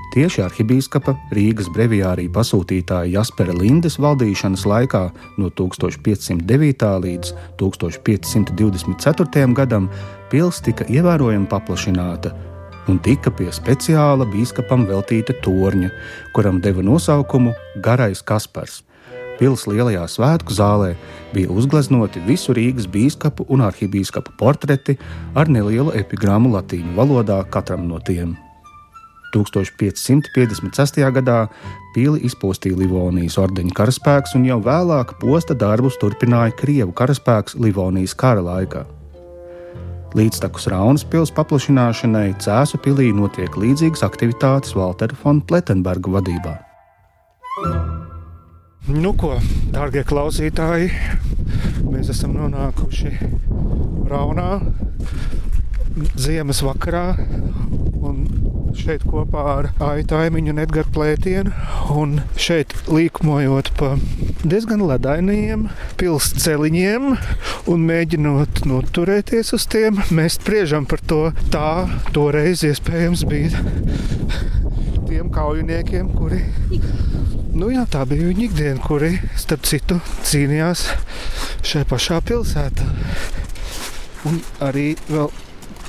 Tieši 0.09 0.41
arhibīskapa 0.41 1.12
Rīgas 1.37 1.67
brevijārī 1.75 2.31
pasūtītāja 2.33 3.11
Jaspera 3.12 3.53
Lindes 3.53 3.99
valdīšanas 4.00 4.65
laikā 4.65 5.03
no 5.37 5.50
1509. 5.53 6.87
līdz 7.05 7.35
1524. 7.61 9.53
gadam 9.59 9.91
pils 10.33 10.62
tika 10.65 10.88
ievērojami 10.88 11.50
paplašināta 11.53 12.33
un 12.88 12.97
tika 13.05 13.29
pie 13.29 13.50
speciāla 13.53 14.25
bīskapam 14.33 14.88
veltīta 14.88 15.37
torņa, 15.45 15.93
kuram 16.33 16.62
deva 16.65 16.81
nosaukumu 16.81 17.53
Garais 17.85 18.25
Kaspars. 18.25 18.81
Pils 19.38 19.69
lielajā 19.69 20.09
svētku 20.09 20.57
zālē 20.57 20.95
bija 21.37 21.53
uzgleznoti 21.53 22.25
visu 22.25 22.57
Rīgas 22.57 22.88
biskupu 22.91 23.45
un 23.53 23.61
arhibīskapu 23.69 24.35
portreti 24.41 24.97
ar 25.37 25.53
nelielu 25.53 25.93
epigrāmu 26.00 26.57
latīņu 26.57 26.97
valodā 26.97 27.43
katram 27.53 27.87
no 27.93 28.00
tiem. 28.00 28.38
1556. 29.35 31.00
gadā 31.14 31.38
pili 31.94 32.23
izpostīja 32.28 32.78
Livonijas 32.78 33.38
ordeņa 33.40 33.75
karaspēks, 33.76 34.37
un 34.38 34.47
jau 34.49 34.61
vēlāk 34.64 35.16
posta 35.23 35.56
darbus 35.58 35.99
turpināja 36.00 36.56
Krievu 36.58 36.94
karaspēks 36.97 37.58
Livonijas 37.61 38.16
kara 38.18 38.44
laikā. 38.44 38.87
Līdztekus 40.16 40.70
Raunas 40.73 41.04
pilsētas 41.04 41.35
paplašināšanai 41.37 42.30
Cēzu 42.40 42.80
pilī 42.80 43.11
notiek 43.12 43.52
līdzīgas 43.61 44.06
aktivitātes 44.06 44.73
Waltera 44.78 45.16
von 45.20 45.42
Plettenberga 45.44 46.14
vadībā. 46.14 46.54
Nu, 48.88 49.12
ko, 49.12 49.35
darbie 49.68 50.00
klausītāji, 50.08 50.88
mēs 51.90 52.08
esam 52.14 52.32
nonākuši 52.38 53.12
Raunā 54.08 54.62
ziemas 56.16 56.62
vakarā. 56.64 57.11
Šeit 58.78 59.02
kopā 59.08 59.42
ar 59.52 59.68
Aitaimiņu 59.82 60.52
un 60.54 60.61
Edgars 60.62 60.90
Plētienu. 60.94 61.52
Un 61.99 62.20
šeit 62.38 62.75
līkmojot 62.87 63.73
pa 63.78 63.94
diezgan 64.44 64.85
ledainiem 64.87 65.66
pilsceļiem 66.00 67.08
un 67.68 67.87
mēģinot 67.88 68.62
noturēties 68.70 69.50
uz 69.58 69.66
tiem, 69.73 69.99
mēs 70.14 70.38
spriežam 70.38 70.87
par 70.88 71.02
to. 71.11 71.25
Tā 71.52 71.88
toreiz 72.14 72.62
iespējams 72.68 73.26
bija 73.28 73.66
tiem 75.08 75.32
kaujiniekiem, 75.35 76.14
kuri 76.14 76.44
Nu, 77.58 77.73
jā, 77.75 77.82
tā 77.90 78.04
bija 78.06 78.28
viņa 78.28 78.42
ikdiena, 78.44 78.78
kuri, 78.85 79.08
starp 79.40 79.64
citu, 79.66 79.97
cīnījās 80.28 80.85
šajā 81.66 81.88
pašā 81.90 82.20
pilsētā. 82.28 82.87
Un 84.28 84.38
arī 84.62 84.92
vēl 85.08 85.32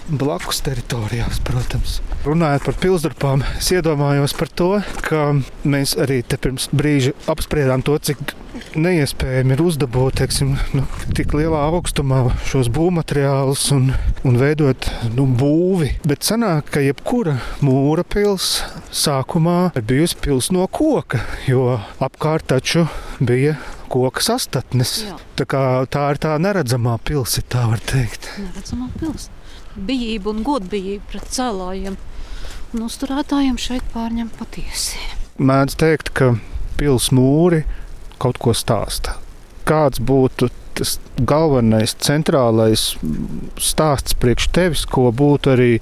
blakus 0.10 0.62
teritorijās, 0.66 1.40
protams. 1.48 2.00
Runājot 2.26 2.66
par 2.68 2.78
pilsdurpām, 2.84 3.46
es 3.58 3.72
iedomājos 3.76 4.36
par 4.38 4.52
to, 4.52 4.70
ka 5.06 5.32
mēs 5.64 5.96
arī 6.00 6.22
te 6.26 6.40
pirms 6.42 6.70
brīža 6.76 7.16
apspriedām 7.32 7.84
to, 7.86 7.98
cik 8.02 8.34
neiespējami 8.80 9.56
ir 9.56 9.64
uzdabūt 9.64 10.20
teiksim, 10.20 10.54
nu, 10.76 10.84
tik 11.16 11.34
lielā 11.38 11.62
augstumā 11.70 12.22
šos 12.50 12.70
būvmateriālus 12.76 13.70
un, 13.76 13.90
un 14.28 14.40
veidot 14.40 14.90
nu, 15.16 15.28
būvi. 15.40 15.94
Bet 16.08 16.28
sanāk, 16.28 16.74
ka 16.74 16.84
jebkura 16.84 17.38
mūra 17.66 18.04
pilsēta 18.04 18.84
sākumā 18.90 19.58
ir 19.78 19.86
bijusi 19.90 20.18
pilsēta 20.24 20.58
no 20.58 20.68
koka, 20.74 21.22
jo 21.48 21.78
apkārt 22.04 22.50
taču 22.50 22.88
bija 23.20 23.58
koka 23.90 24.24
sastatnes. 24.24 25.00
Tā, 25.40 25.48
kā, 25.50 25.64
tā 25.92 26.06
ir 26.14 26.22
tā 26.22 26.36
neredzamā 26.42 27.00
pilsēta, 27.06 27.50
tā 27.56 27.68
var 27.72 27.84
teikt. 27.94 28.32
Neredzamā 28.38 28.90
pilsēta. 29.00 29.39
Bijība 29.88 30.34
un 30.34 30.44
godbijība 30.48 31.12
pret 31.14 31.32
cēlājiem 31.36 31.98
un 32.74 32.86
uzturētājiem 32.86 33.58
šeit 33.62 33.86
pārņem 33.94 34.30
patiesi. 34.38 35.00
Mēdz 35.40 35.78
teikt, 35.80 36.14
ka 36.14 36.34
pilsēta 36.80 37.18
mūri 37.18 37.64
kaut 38.20 38.40
ko 38.42 38.54
stāsta. 38.56 39.18
Kāds 39.68 40.02
būtu 40.04 40.50
tas 40.80 40.96
galvenais, 41.28 41.96
centrālais 42.04 42.94
stāsts 43.60 44.16
priekš 44.20 44.48
tevis, 44.56 44.86
ko 44.88 45.10
būtu 45.12 45.56
arī 45.56 45.74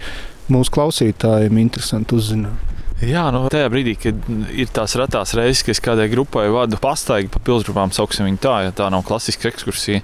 mūsu 0.54 0.74
klausītājiem 0.74 1.60
interesanti 1.62 2.18
uzzināt? 2.18 2.64
Jā, 2.98 3.28
nu, 3.30 3.44
tajā 3.54 3.68
brīdī, 3.70 3.94
kad 4.02 4.30
ir 4.58 4.72
tās 4.74 4.96
retās 4.98 5.36
reizes, 5.38 5.62
kad 5.62 5.76
es 5.76 5.82
kādai 5.86 6.08
grupai 6.10 6.48
vadu 6.50 6.80
pastaigi 6.82 7.30
pa 7.30 7.42
pilsgrupām, 7.46 7.94
sauksim 7.94 8.26
viņu 8.26 8.40
tā, 8.42 8.56
ja 8.66 8.74
tā 8.74 8.88
nav 8.90 9.04
klasiska 9.06 9.52
ekskursija, 9.52 10.02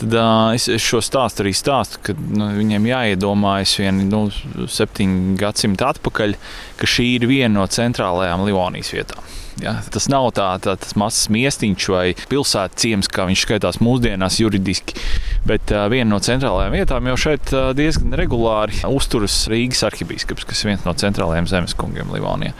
tad 0.00 0.16
uh, 0.18 0.54
es, 0.56 0.68
es 0.72 0.84
šo 0.84 1.02
stāstu 1.04 1.44
arī 1.44 1.54
stāstu, 1.56 2.02
ka 2.06 2.16
nu, 2.18 2.50
viņiem 2.58 2.90
jāiedomājas 2.90 3.76
vien 3.80 4.04
nu, 4.10 4.26
septiņu 4.30 5.38
gadsimtu 5.40 5.88
atpakaļ, 5.88 6.36
ka 6.80 6.90
šī 6.90 7.14
ir 7.18 7.28
viena 7.30 7.54
no 7.60 7.68
centrālajām 7.70 8.46
Livonijas 8.48 8.94
vietām. 8.96 9.34
Ja? 9.62 9.76
Tas 9.92 10.08
nav 10.10 10.30
tā, 10.34 10.46
tā, 10.62 10.74
mazs 10.98 11.28
miestiņš 11.32 11.86
vai 11.92 12.06
pilsētas 12.30 12.80
ciems, 12.82 13.10
kā 13.12 13.26
viņš 13.28 13.44
skaitās 13.46 13.80
mūsdienās 13.84 14.40
juridiski. 14.42 14.98
Bet 15.46 15.70
uh, 15.74 15.84
viena 15.92 16.08
no 16.14 16.20
centrālajām 16.24 16.74
vietām 16.74 17.10
jau 17.10 17.16
šeit 17.26 17.52
uh, 17.54 17.70
diezgan 17.76 18.16
regulāri 18.18 18.80
uzturas 18.88 19.36
Rīgas 19.50 19.84
arhibīskaps, 19.86 20.46
kas 20.48 20.64
ir 20.64 20.72
viens 20.72 20.86
no 20.86 20.94
centrālajiem 20.98 21.48
zemeskungiem 21.50 22.12
Livonijā. 22.14 22.54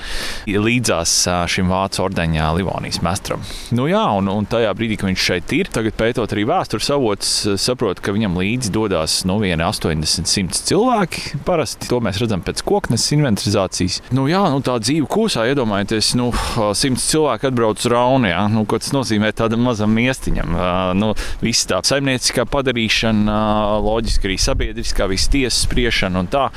Līdzās 0.47 1.15
uh, 1.31 1.43
šim 1.51 1.73
vācu 1.73 2.05
ordeņā 2.05 2.51
Livonijas 2.59 3.01
mestram. 3.05 3.43
Nu, 3.75 3.89
jā, 3.91 4.05
un, 4.19 4.29
un 4.31 4.49
tajā 4.51 4.73
brīdī, 4.77 5.01
kad 5.01 5.11
viņš 5.11 5.25
šeit 5.31 5.57
ir, 5.57 5.73
tagad 5.73 5.97
pētot 5.99 6.37
arī 6.37 6.47
vēstures 6.51 6.93
avotus, 6.95 7.24
saprot, 7.61 8.01
ka 8.05 8.15
viņam 8.15 8.37
līdzi 8.39 8.73
dodas 8.75 9.21
no 9.29 9.39
nu, 9.41 9.49
80-100 9.49 10.63
cilvēki. 10.69 11.41
Parasti 11.47 11.89
to 11.91 12.01
mēs 12.05 12.21
redzam 12.23 12.43
pēc 12.45 12.63
koknes 12.67 13.07
inventarizācijas. 13.17 14.01
Nu, 14.15 14.27
jā, 14.31 14.43
nu, 14.53 14.63
tā 14.65 14.77
dzīve 14.83 15.09
kūsā, 15.11 15.47
iedomājieties, 15.53 16.15
nu, 16.21 16.31
simts 16.79 17.07
cilvēku 17.11 17.51
atbrauc 17.51 17.83
uz 17.83 17.91
Raunu. 17.93 18.31
Ja? 18.31 18.45
Nu, 18.53 18.65
ko 18.69 18.81
tas 18.83 18.95
nozīmē 18.95 19.33
tādam 19.37 19.65
mazam 19.67 19.95
miestiņam? 19.97 20.57
Nu, 21.01 21.13
viss 21.45 21.69
tā 21.71 21.81
saimnieciskā 21.85 22.47
padarīšana, 22.51 23.39
loģiski 23.85 24.31
arī 24.31 24.41
sabiedriskā, 24.41 25.09
visas 25.11 25.33
tiesas 25.35 25.65
spriešana 25.69 26.25
un 26.25 26.31
tā. 26.33 26.49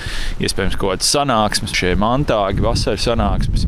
Iespējams, 0.44 0.78
kaut 0.80 0.98
kādas 0.98 1.14
sanāksmes, 1.16 1.76
šie 1.78 1.96
mantāgi, 2.00 2.64
vasaras 2.66 3.08
sanāksmes. 3.08 3.68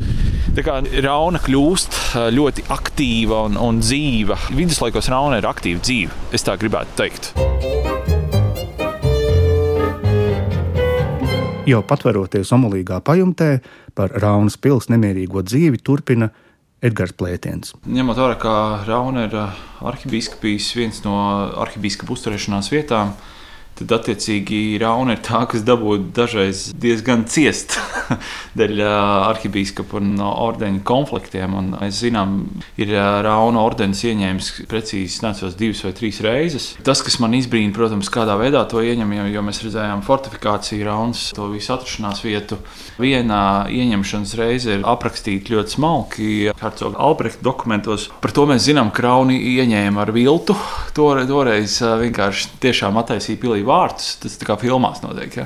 Tā 0.50 0.64
kā 0.66 0.80
Rauna 1.06 1.40
kļūst 1.44 1.96
ļoti 2.34 2.64
aktīva 2.74 3.44
un, 3.48 3.58
un 3.62 3.80
dzīva. 3.84 4.38
Viduslaikos 4.58 5.10
Rauna 5.14 5.38
ir 5.38 5.48
aktīva 5.50 5.82
dzīve, 5.86 6.16
es 6.34 6.46
tā 6.46 6.56
gribētu 6.60 6.96
teikt. 6.98 7.32
Jau 11.70 11.84
patveroties 11.86 12.50
omulīgā 12.56 12.98
pajumtē 13.06 13.50
par 13.94 14.16
Raunas 14.18 14.58
pilsētas 14.58 14.90
nemierīgo 14.96 15.44
dzīvi, 15.46 15.84
turpina 15.86 16.32
Edgars 16.82 17.14
Plētiens. 17.14 17.76
Ņemot 17.86 18.18
vērā, 18.18 18.38
ka 18.42 18.54
Rauna 18.88 19.28
ir 19.28 19.36
eh, 19.38 19.60
arhibīskapijas 19.86 20.72
viens 20.80 21.04
no 21.06 21.18
arhibīskapa 21.62 22.16
uzturēšanās 22.16 22.72
vietām, 22.74 23.14
tad 23.80 23.96
attiecīgi 24.00 24.80
Rauna 24.82 25.16
ir 25.16 25.24
tā, 25.26 25.44
kas 25.50 25.64
dabūja 25.68 26.04
dažreiz 26.16 26.70
diezgan 26.80 27.26
ciest 27.32 27.78
dēļ 28.60 28.82
arhibīskapa 28.84 30.00
un 30.00 30.20
ordeņa 30.20 30.84
konfliktiem. 30.88 31.56
Un 31.60 31.72
mēs 31.78 32.02
zinām, 32.04 32.36
ir 32.80 32.94
Rauna 33.26 33.64
ordenis 33.64 34.04
ieņēmis 34.08 34.52
precīzi 34.70 35.24
nācos 35.26 35.58
divas 35.60 35.84
vai 35.86 35.94
trīs 35.98 36.22
reizes. 36.26 36.72
Tas, 36.86 37.04
kas 37.06 37.20
man 37.24 37.36
izbrīna, 37.38 37.74
protams, 37.76 38.12
kādā 38.14 38.36
veidā 38.40 38.66
to 38.70 38.84
ieņem, 38.84 39.16
jo 39.34 39.46
mēs 39.46 39.64
redzējām 39.66 40.04
fortifikāciju 40.08 40.88
Raunas, 40.88 41.30
to 41.38 41.50
visu 41.54 41.74
atrašanās 41.76 42.24
vietu. 42.26 42.60
Vienā 43.00 43.70
ieņemšanas 43.72 44.36
reize 44.40 44.78
ir 44.78 44.86
aprakstīta 44.88 45.56
ļoti 45.56 45.78
smalki 45.78 46.30
Hercoga 46.60 47.00
Albrehta 47.00 47.44
dokumentos. 47.46 48.10
Par 48.24 48.34
to 48.36 48.46
mēs 48.50 48.66
zinām, 48.68 48.92
ka 48.96 49.06
Rauni 49.08 49.40
ieņēma 49.56 50.04
ar 50.04 50.14
viltu. 50.16 50.56
Toreiz 50.98 51.80
vienkārši 51.80 52.60
tiešām 52.64 53.00
attaisīja 53.00 53.40
pilī 53.42 53.64
vārtus, 53.70 54.16
tas 54.24 54.38
kā 54.46 54.58
filmās 54.60 55.04
notiek, 55.04 55.38
ja? 55.42 55.46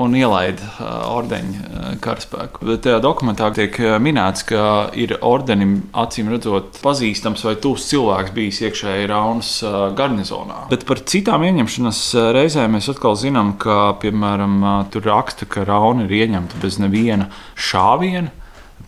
un 0.00 0.16
ielaida 0.18 0.66
uh, 0.72 0.88
ordeņa 1.14 1.60
uh, 1.60 1.86
karaspēku. 2.02 2.64
Bet 2.68 2.84
tajā 2.86 2.98
dokumentā 3.04 3.50
tiek 3.56 3.78
minēts, 4.02 4.44
ka 4.50 4.64
ir 4.98 5.16
ordenim 5.26 5.76
acīm 5.96 6.32
redzot 6.34 6.80
pazīstams 6.84 7.46
vai 7.46 7.54
tuvs 7.62 7.86
cilvēks 7.92 8.34
bijis 8.36 8.60
iekšēji 8.68 9.08
Raunas 9.10 9.52
uh, 9.66 9.78
garnizonā. 9.96 10.66
Bet 10.72 10.86
par 10.88 11.04
citām 11.10 11.46
ieņemšanas 11.48 12.02
reizēm 12.36 12.76
mēs 12.76 12.90
atkal 12.92 13.18
zinām, 13.20 13.54
ka, 13.60 13.94
piemēram, 14.02 14.60
tur 14.92 15.06
raksta, 15.08 15.48
ka 15.50 15.64
Rauna 15.68 16.06
ir 16.06 16.18
ieņemta 16.24 16.60
bez 16.62 16.78
neviena 16.82 17.30
šāviena 17.56 18.39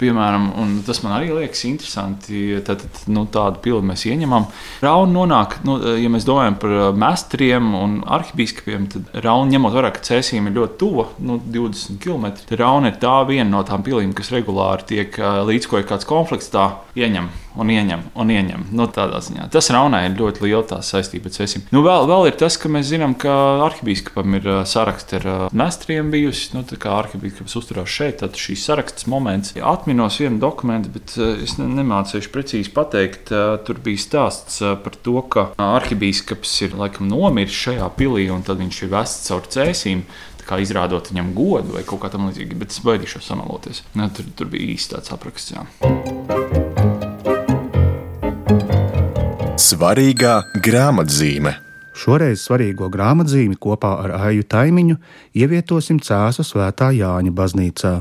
piemēram, 0.03 0.49
tas 0.87 1.01
man 1.05 1.17
arī 1.17 1.31
liekas 1.37 1.65
interesanti. 1.69 2.43
Tad, 2.67 2.85
nu, 3.13 3.25
tādu 3.33 3.63
pili 3.65 3.81
mēs 3.87 4.05
ieņemam. 4.11 4.49
Rauna 4.85 5.13
nonāk, 5.15 5.61
nu, 5.67 5.79
ja 5.99 6.11
mēs 6.13 6.27
domājam 6.29 6.59
par 6.63 6.77
mestriem 6.99 7.73
un 7.79 7.99
arhibīskapiem, 8.19 8.89
tad 8.93 9.23
Rauna 9.25 9.55
ņemot 9.55 9.77
vērā, 9.79 9.93
ka 9.95 10.05
cēsīm 10.11 10.51
ir 10.51 10.59
ļoti 10.59 10.79
tuva, 10.83 11.09
nu, 11.25 11.39
20 11.57 12.03
km. 12.03 12.29
Rauna 12.59 12.93
ir 12.93 13.01
tā 13.03 13.17
viena 13.29 13.51
no 13.55 13.63
tām 13.69 13.85
pilīm, 13.87 14.15
kas 14.17 14.33
regulāri 14.35 14.89
tiek 14.95 15.19
līdz 15.49 15.71
ko 15.71 15.81
ir 15.81 15.89
kāds 15.89 16.09
konflikts, 16.09 16.53
tā 16.53 16.69
ieņem 16.99 17.31
un 17.59 17.73
ieņem 17.73 18.05
un 18.19 18.33
ieņem. 18.33 18.67
Nu, 18.77 18.87
tas 18.93 19.71
Raunai 19.73 20.05
ir 20.09 20.17
ļoti 20.19 20.47
liela 20.47 20.81
saistība 20.85 21.31
ar 21.31 21.37
cēsīm. 21.37 21.67
Nu, 21.75 21.83
vēl, 21.87 22.07
vēl 22.11 22.31
ir 22.31 22.39
tas, 22.41 22.59
ka 22.61 22.71
mēs 22.73 22.89
zinām, 22.93 23.15
ka 23.19 23.35
arhibīskapam 23.67 24.39
ir 24.39 24.49
saraksts 24.69 25.19
ar 25.21 25.29
mestriem 25.57 26.13
bijusi. 26.13 26.53
Nu, 26.57 26.65
kā 26.65 26.97
arhibīskaps 27.03 27.57
uzturās 27.61 27.93
šeit, 27.93 28.21
tad 28.23 28.39
šīs 28.41 28.67
saraksts 28.69 29.09
moments. 29.11 29.55
Atminos 29.73 30.19
vienu 30.23 30.41
dokumentu, 30.43 30.93
bet 30.97 31.15
es 31.19 31.57
nemācīšu 31.61 32.33
precīzi 32.35 32.73
pateikt. 32.75 33.33
Tur 33.67 33.81
bija 33.85 34.03
stāsts 34.03 34.61
par 34.85 34.99
to, 35.05 35.19
ka 35.33 35.49
arhibīskaps 35.61 36.59
ir 36.67 36.77
laikam 36.79 37.11
nomiris 37.11 37.57
šajā 37.67 37.89
pilī, 37.99 38.29
un 38.33 38.45
tad 38.47 38.63
viņš 38.63 38.85
ir 38.85 38.95
vests 38.97 39.31
caur 39.31 39.49
cēsīm 39.53 40.07
kā 40.43 40.59
izrādot 40.63 41.13
viņam 41.13 41.33
godu 41.37 41.77
vai 41.77 41.85
kaut 41.87 42.03
kā 42.03 42.11
tamlīdzīga, 42.13 42.59
bet 42.59 42.75
es 42.75 42.83
baidīšos 42.85 43.31
samaloties. 43.31 43.85
Ne, 43.99 44.11
tur, 44.15 44.29
tur 44.37 44.53
bija 44.53 44.75
īsti 44.75 44.97
tāds 44.97 45.15
apraksts. 45.15 45.55
Jā. 45.55 46.72
Svarīgā 49.63 50.43
grāmatzīme. 50.65 51.53
Šoreiz 51.97 52.43
svarīgo 52.47 52.89
grāmatzīmi 52.93 53.57
kopā 53.61 53.93
ar 54.05 54.13
Aiju 54.29 54.45
Taimiņu 54.49 54.97
ievietosim 55.39 55.99
Cēzu 56.03 56.45
Svētā 56.47 56.89
Jāņa 56.97 57.33
baznīcā, 57.37 57.93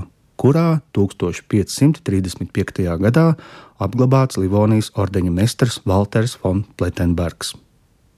kurā 0.42 0.82
1535. 0.98 2.88
gadā 3.06 3.28
apglabāts 3.82 4.40
Livonijas 4.42 4.92
ordeņa 4.96 5.32
mestrs 5.38 5.80
Walters 5.86 6.38
von 6.44 6.64
Plettenbergs. 6.80 7.56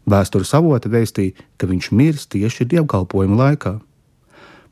Vēstures 0.09 0.53
avoti 0.57 0.91
vēstīja, 0.93 1.37
ka 1.57 1.69
viņš 1.69 1.91
miris 1.95 2.25
tieši 2.33 2.67
dievkalpojuma 2.73 3.39
laikā. 3.43 3.77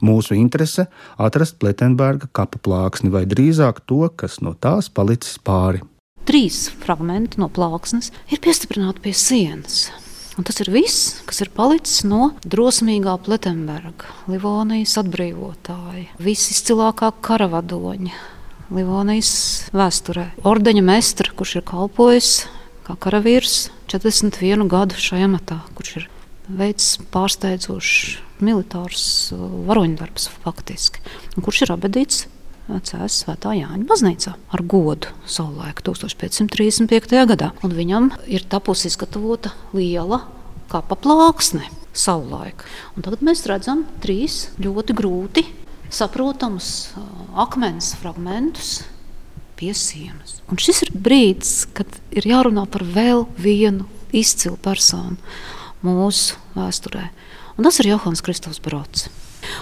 Mūsu 0.02 0.36
interese 0.40 0.88
atrast 1.22 1.60
Plettenberga 1.62 2.28
kapa 2.34 2.58
plāksni 2.58 3.14
vai 3.14 3.24
drīzāk 3.30 3.86
to, 3.86 4.10
kas 4.16 4.42
no 4.42 4.58
tās 4.58 4.90
palicis 4.90 5.38
pāri. 5.38 5.86
Trīs 6.28 6.68
fragmenti 6.84 7.42
no 7.42 7.50
plāksnes 7.50 8.12
ir 8.30 8.42
piestiprināti 8.44 9.02
pie 9.08 9.14
sienas. 9.18 9.90
Un 10.40 10.46
tas 10.48 10.62
ir 10.64 10.70
viss, 10.72 11.18
kas 11.28 11.42
ir 11.44 11.52
palicis 11.54 12.06
no 12.08 12.32
drosmīgā 12.48 13.18
Plettenberga, 13.26 14.08
Livonijas 14.32 14.96
atbrīvotāja, 15.02 16.08
visizcilākā 16.24 17.12
karavadoņa, 17.26 18.14
Livonijas 18.72 19.34
vēsturē. 19.76 20.30
Ordeņa 20.48 20.86
mestra, 20.88 21.34
kurš 21.36 21.58
ir 21.60 21.68
kalpojis 21.68 22.32
kā 22.88 22.96
karavīrs 23.02 23.70
41 23.92 24.68
gadu 24.72 24.98
šajā 25.00 25.28
matā, 25.32 25.60
kurš 25.78 25.98
ir 26.02 26.08
veids 26.52 26.94
pārsteidzošs 27.14 28.20
militārs 28.42 29.04
uh, 29.36 29.42
varoņdarbs 29.70 30.30
faktiski, 30.42 31.04
kurš 31.38 31.66
ir 31.66 31.76
abadīts 31.76 32.26
Cēlā 32.70 33.08
Svētā 33.12 33.56
Jāņa 33.58 33.86
baznīcā 33.90 34.36
ar 34.54 34.64
godu 34.64 35.10
savulaik 35.26 35.82
1535. 35.84 37.26
gadā. 37.28 37.52
Un 37.66 37.74
viņam 37.76 38.12
ir 38.30 38.46
tapusi 38.48 38.88
izgatavota 38.92 39.52
liela 39.76 40.22
kapa 40.72 40.96
plāksne 40.96 41.66
savulaik. 41.94 42.64
Un 42.96 43.04
tagad 43.04 43.26
mēs 43.26 43.44
redzam 43.50 43.84
trīs 44.04 44.46
ļoti 44.62 44.96
grūti 44.96 45.46
saprotamus 45.92 46.92
akmens 47.36 47.94
fragmentus. 48.00 48.82
Un 50.50 50.58
šis 50.58 50.80
ir 50.88 50.90
brīdis, 50.96 51.68
kad 51.78 51.86
ir 52.10 52.26
jārunā 52.26 52.64
par 52.72 52.82
vēl 52.82 53.28
vienu 53.38 53.86
izcilu 54.10 54.58
personu 54.58 55.20
mūsu 55.86 56.40
vēsturē. 56.56 57.12
Un 57.60 57.68
tas 57.68 57.78
ir 57.78 57.92
Johans 57.92 58.24
Kristofs 58.26 58.58
Brods. 58.64 59.12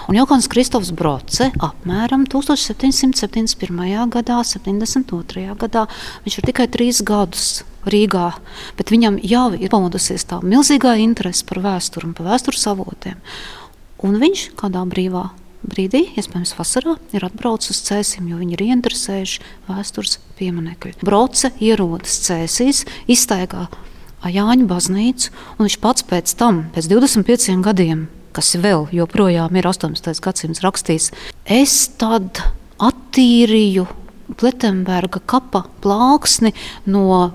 Un 0.08 0.18
Johans 0.18 0.48
Kristofs 0.50 0.92
Broce 0.96 1.50
apmēram 1.62 2.26
1771. 2.30 4.10
gadā, 4.12 4.40
72. 4.46 5.56
gadā, 5.60 5.86
viņš 6.26 6.38
ir 6.38 6.48
tikai 6.50 6.68
trīs 6.72 7.02
gadus 7.06 7.62
Rīgā, 7.88 8.30
bet 8.76 8.92
viņam 8.92 9.18
jau 9.24 9.46
ir 9.56 9.72
pamodusies 9.72 10.26
tā 10.28 10.40
milzīgā 10.44 10.98
interese 11.00 11.46
par 11.48 11.62
vēsturi 11.64 12.10
un 12.10 12.16
par 12.16 12.28
vēstures 12.32 12.66
avotiem. 12.68 13.20
Un 14.04 14.18
viņš 14.20 14.50
kādā 14.60 14.82
brīvā 14.88 15.30
brīdī, 15.64 16.06
iespējams, 16.16 16.54
vasarā, 16.58 16.96
ir 17.16 17.24
atbraucis 17.24 17.74
uz 17.74 17.82
cēsīm, 17.88 18.30
jo 18.30 18.40
viņi 18.40 18.56
ir 18.56 18.64
ieinteresējuši 18.68 19.44
vēstures 19.68 20.18
pieminekļi. 20.38 20.96
Broce 21.04 21.52
ierodas 21.60 22.16
cēsīs, 22.26 22.86
iztaigā 23.10 23.68
Jāņa 24.20 24.66
baznīcu, 24.68 25.30
un 25.56 25.64
viņš 25.64 25.76
pats 25.80 26.04
pēc 26.04 26.32
tam, 26.36 26.66
pēc 26.74 26.90
25 26.92 27.62
gadiem, 27.64 28.08
kas 28.36 28.54
vēl 28.60 28.88
joprojām 28.94 29.56
ir 29.58 29.68
18. 29.70 30.20
gadsimts 30.24 30.62
rakstījis, 30.64 31.10
es 31.44 31.76
tad 32.00 32.42
attīrīju 32.80 33.86
Plettenberga 34.40 35.20
kapa 35.26 35.64
plāksni 35.82 36.52
no 36.86 37.32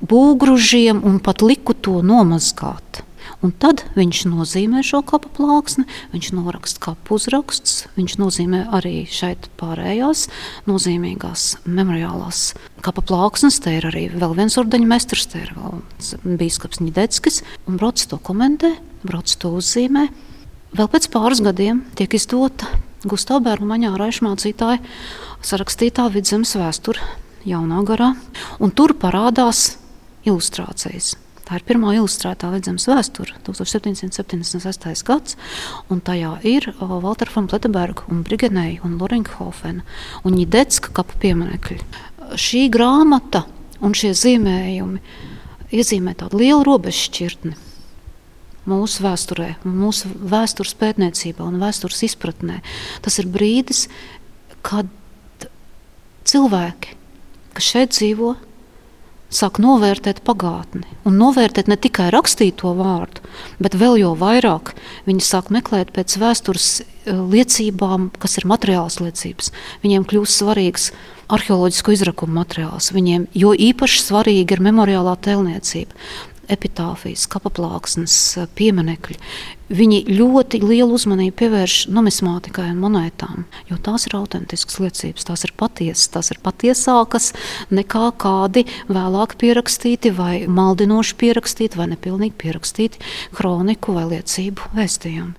būgružiem 0.00 1.02
un 1.04 1.18
pat 1.20 1.44
liku 1.44 1.74
to 1.74 2.00
nomazgāt. 2.06 3.02
Un 3.44 3.52
tad 3.54 3.84
viņš 3.94 4.24
nozīmē 4.26 4.80
šo 4.86 4.98
kapa 5.06 5.30
plāksni, 5.36 5.84
viņš 6.10 6.30
noraksta 6.34 6.82
kapu 6.88 7.18
uzrakstus, 7.18 7.84
viņš 7.94 8.16
nozīmē 8.18 8.64
arī 8.74 9.04
šeit 9.10 9.46
pārējās 9.60 10.26
nozīmīgās 10.66 11.44
memoriālās 11.68 12.56
kapa 12.82 13.04
plāksnes. 13.06 13.60
Te 13.62 13.76
ir 13.78 13.86
arī 13.90 14.08
vēl 14.14 14.34
viens 14.38 14.58
ordeņa 14.58 14.90
mestrs, 14.90 15.28
te 15.30 15.44
ir 15.44 15.52
vēl 15.54 16.38
bīskaps 16.40 16.82
Ņideckis, 16.82 17.42
un 17.68 17.78
Brods 17.78 18.08
to 18.10 18.18
komentē, 18.18 18.72
Brods 19.04 19.38
to 19.38 19.52
uzzīmē. 19.60 20.08
Vēl 20.76 20.88
pēc 20.92 21.06
pāris 21.08 21.40
gadiem 21.40 21.80
tiek 21.96 22.12
izdota 22.18 22.68
Gustavs 23.08 23.44
Bērnumaņā 23.46 23.94
raidījumācītāja 23.96 24.82
sarakstītā 25.46 26.08
vidzemes 26.12 26.50
vēsture 26.60 27.00
jaunā 27.48 27.78
garā, 27.88 28.10
un 28.60 28.74
tur 28.76 28.92
parādās 29.00 29.78
ilustrācijas. 30.28 31.14
Tā 31.48 31.56
ir 31.56 31.64
pirmā 31.64 31.94
ilustrētā 31.96 32.50
vidzemes 32.52 32.84
vēsture, 32.90 33.38
1776. 33.46 35.04
gads, 35.08 35.38
un 35.88 36.02
tajā 36.04 36.34
ir 36.44 36.68
Walter 36.82 37.30
von 37.32 37.48
Pleteberga 37.48 38.04
un 38.12 38.20
Brigenēja 38.26 38.82
un 38.84 38.98
Loringhofena 39.00 39.86
un 40.28 40.36
Ņidecka 40.36 40.92
kapa 40.98 41.16
pieminekļi. 41.22 41.78
Šī 42.36 42.66
grāmata 42.74 43.46
un 43.80 43.96
šie 43.96 44.12
zīmējumi 44.12 45.00
iezīmē 45.72 46.12
tādu 46.20 46.42
lielu 46.42 46.60
robežšķirtni 46.68 47.67
mūsu 48.68 49.04
vēsturē, 49.06 49.52
mūsu 49.64 50.10
vēstures 50.18 50.74
pētniecībā 50.80 51.46
un 51.46 51.60
vēstures 51.62 52.02
izpratnē. 52.08 52.60
Tas 53.04 53.18
ir 53.22 53.30
brīdis, 53.30 53.86
kad 54.66 54.90
cilvēki, 56.28 56.96
kas 57.56 57.72
šeit 57.72 57.96
dzīvo, 57.96 58.34
sāk 59.28 59.58
novērtēt 59.60 60.22
pagātni. 60.24 60.86
Un 61.06 61.18
novērtēt 61.20 61.68
ne 61.68 61.76
tikai 61.76 62.08
rakstīto 62.12 62.72
vārdu, 62.78 63.24
bet 63.60 63.76
vēl 63.76 63.98
jau 64.00 64.14
vairāk 64.16 64.72
viņi 65.08 65.24
sāk 65.24 65.50
meklēt 65.52 65.92
pēc 65.96 66.16
vēstures 66.20 66.68
eh, 66.80 67.12
liecībām, 67.12 68.08
kas 68.20 68.38
ir 68.40 68.48
materiāls 68.48 69.00
liecības. 69.04 69.52
Viņiem 69.84 70.08
kļūst 70.08 70.42
svarīgs 70.42 70.90
arheoloģisko 71.28 71.92
izrakumu 71.92 72.40
materiāls, 72.40 72.88
viņiem 72.96 73.28
jo 73.36 73.52
īpaši 73.52 74.00
svarīga 74.06 74.56
ir 74.56 74.64
memoriālā 74.64 75.12
tēlniecība 75.20 75.92
epitāfijas, 76.52 77.26
kapaplāksnes, 77.30 78.14
pieminekļi. 78.58 79.18
Viņi 79.68 79.98
ļoti 80.08 80.62
lielu 80.64 80.96
uzmanību 80.96 81.34
pievērš 81.36 81.76
numismātikai 81.92 82.70
un 82.72 82.78
monētām, 82.80 83.44
jo 83.68 83.76
tās 83.84 84.06
ir 84.08 84.16
autentiskas 84.16 84.78
liecības, 84.80 85.26
tās 85.28 85.44
ir 85.44 85.52
patiesas, 85.60 86.08
tās 86.14 86.32
ir 86.32 86.40
patiesākas 86.44 87.34
nekā 87.68 88.06
kādi 88.16 88.64
vēlāk 88.88 89.36
pierakstīti 89.40 90.14
vai 90.16 90.46
maldinoši 90.48 91.18
pierakstīti 91.20 91.80
vai 91.80 91.90
nepilnīgi 91.92 92.38
pierakstīti 92.40 93.04
kroniku 93.36 93.98
vai 93.98 94.08
liecību 94.16 94.72
vēstījumi. 94.78 95.36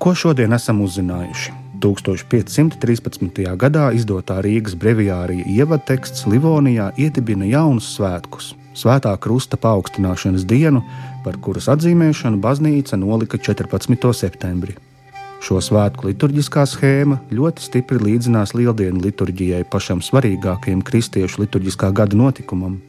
Ko 0.00 0.14
šodien 0.16 0.56
esam 0.56 0.80
uzzinājuši? 0.80 1.59
1513. 1.80 3.56
gadā 3.56 3.86
izdotā 3.96 4.40
Rīgas 4.44 4.76
brevijārija 4.76 5.46
ievadteksts 5.48 6.26
Livonijā 6.28 6.90
iedibina 7.00 7.48
jaunus 7.48 7.88
svētkus- 7.96 8.54
Svētā 8.80 9.16
krusta 9.18 9.56
paaugstināšanas 9.56 10.44
dienu, 10.46 10.82
par 11.24 11.36
kuras 11.36 11.66
atzīmēšanu 11.68 12.40
baznīca 12.40 12.96
nolika 12.96 13.38
14. 13.38 14.12
septembrī. 14.12 14.76
Šo 15.40 15.56
svētku 15.56 16.10
liturģiskā 16.10 16.66
schēma 16.68 17.18
ļoti 17.32 17.64
stipri 17.64 17.98
līdzinās 17.98 18.54
Lieldienu 18.54 19.00
liturģijai, 19.00 19.64
pašam 19.64 20.00
svarīgākajam 20.00 20.82
kristiešu 20.84 21.42
liturģiskā 21.44 21.92
gada 21.92 22.16
notikumam, 22.16 22.80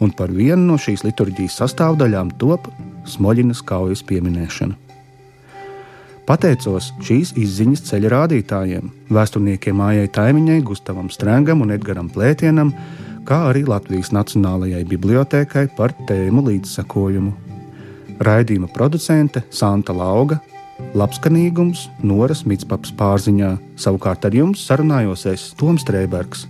un 0.00 0.10
par 0.10 0.28
vienu 0.28 0.72
no 0.72 0.76
šīs 0.76 1.06
liturģijas 1.06 1.60
sastāvdaļām 1.62 2.34
top 2.38 2.66
Smoļinas 3.06 3.62
kaujas 3.62 4.02
pieminēšana. 4.02 4.85
Pateicos 6.26 6.88
šīs 7.06 7.36
izziņas 7.38 7.84
ceļa 7.86 8.08
rādītājiem, 8.10 8.88
vēsturniekiem 9.14 9.76
Mājai 9.78 10.08
Taimiņai, 10.10 10.56
Gustavam 10.66 11.06
Strēngam 11.06 11.62
un 11.62 11.70
Edgaram 11.76 12.08
Plētienam, 12.10 12.72
kā 13.26 13.44
arī 13.52 13.62
Latvijas 13.68 14.10
Nacionālajai 14.10 14.82
Bibliotēkai 14.90 15.68
par 15.78 15.94
tēmu 16.08 16.42
līdzsakojumu. 16.48 17.30
Raidījuma 18.26 18.66
producente 18.74 19.44
Santa 19.54 19.94
Lauga, 19.94 20.40
labskanīgums 20.98 21.86
Noras 22.02 22.42
Mitspaps 22.42 22.90
pārziņā, 22.98 23.52
savukārt 23.78 24.26
ar 24.26 24.34
jums 24.34 24.66
sarunājos 24.66 25.28
es 25.30 25.48
Toms 25.60 25.86
Strēbergs. 25.86 26.48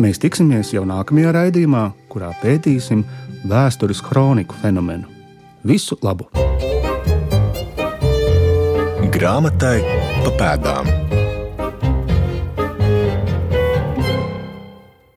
Mēs 0.00 0.20
tiksimies 0.22 0.72
jau 0.72 0.88
nākamajā 0.88 1.36
raidījumā, 1.36 1.90
kurā 2.08 2.32
pētīsim 2.40 3.04
vēstures 3.44 4.00
kroniku 4.04 4.56
fenomenu. 4.64 5.04
Visu 5.66 6.00
labu! 6.00 6.30
Grāmatai 9.16 9.78
pa 10.26 10.32
pēdām. 10.36 10.95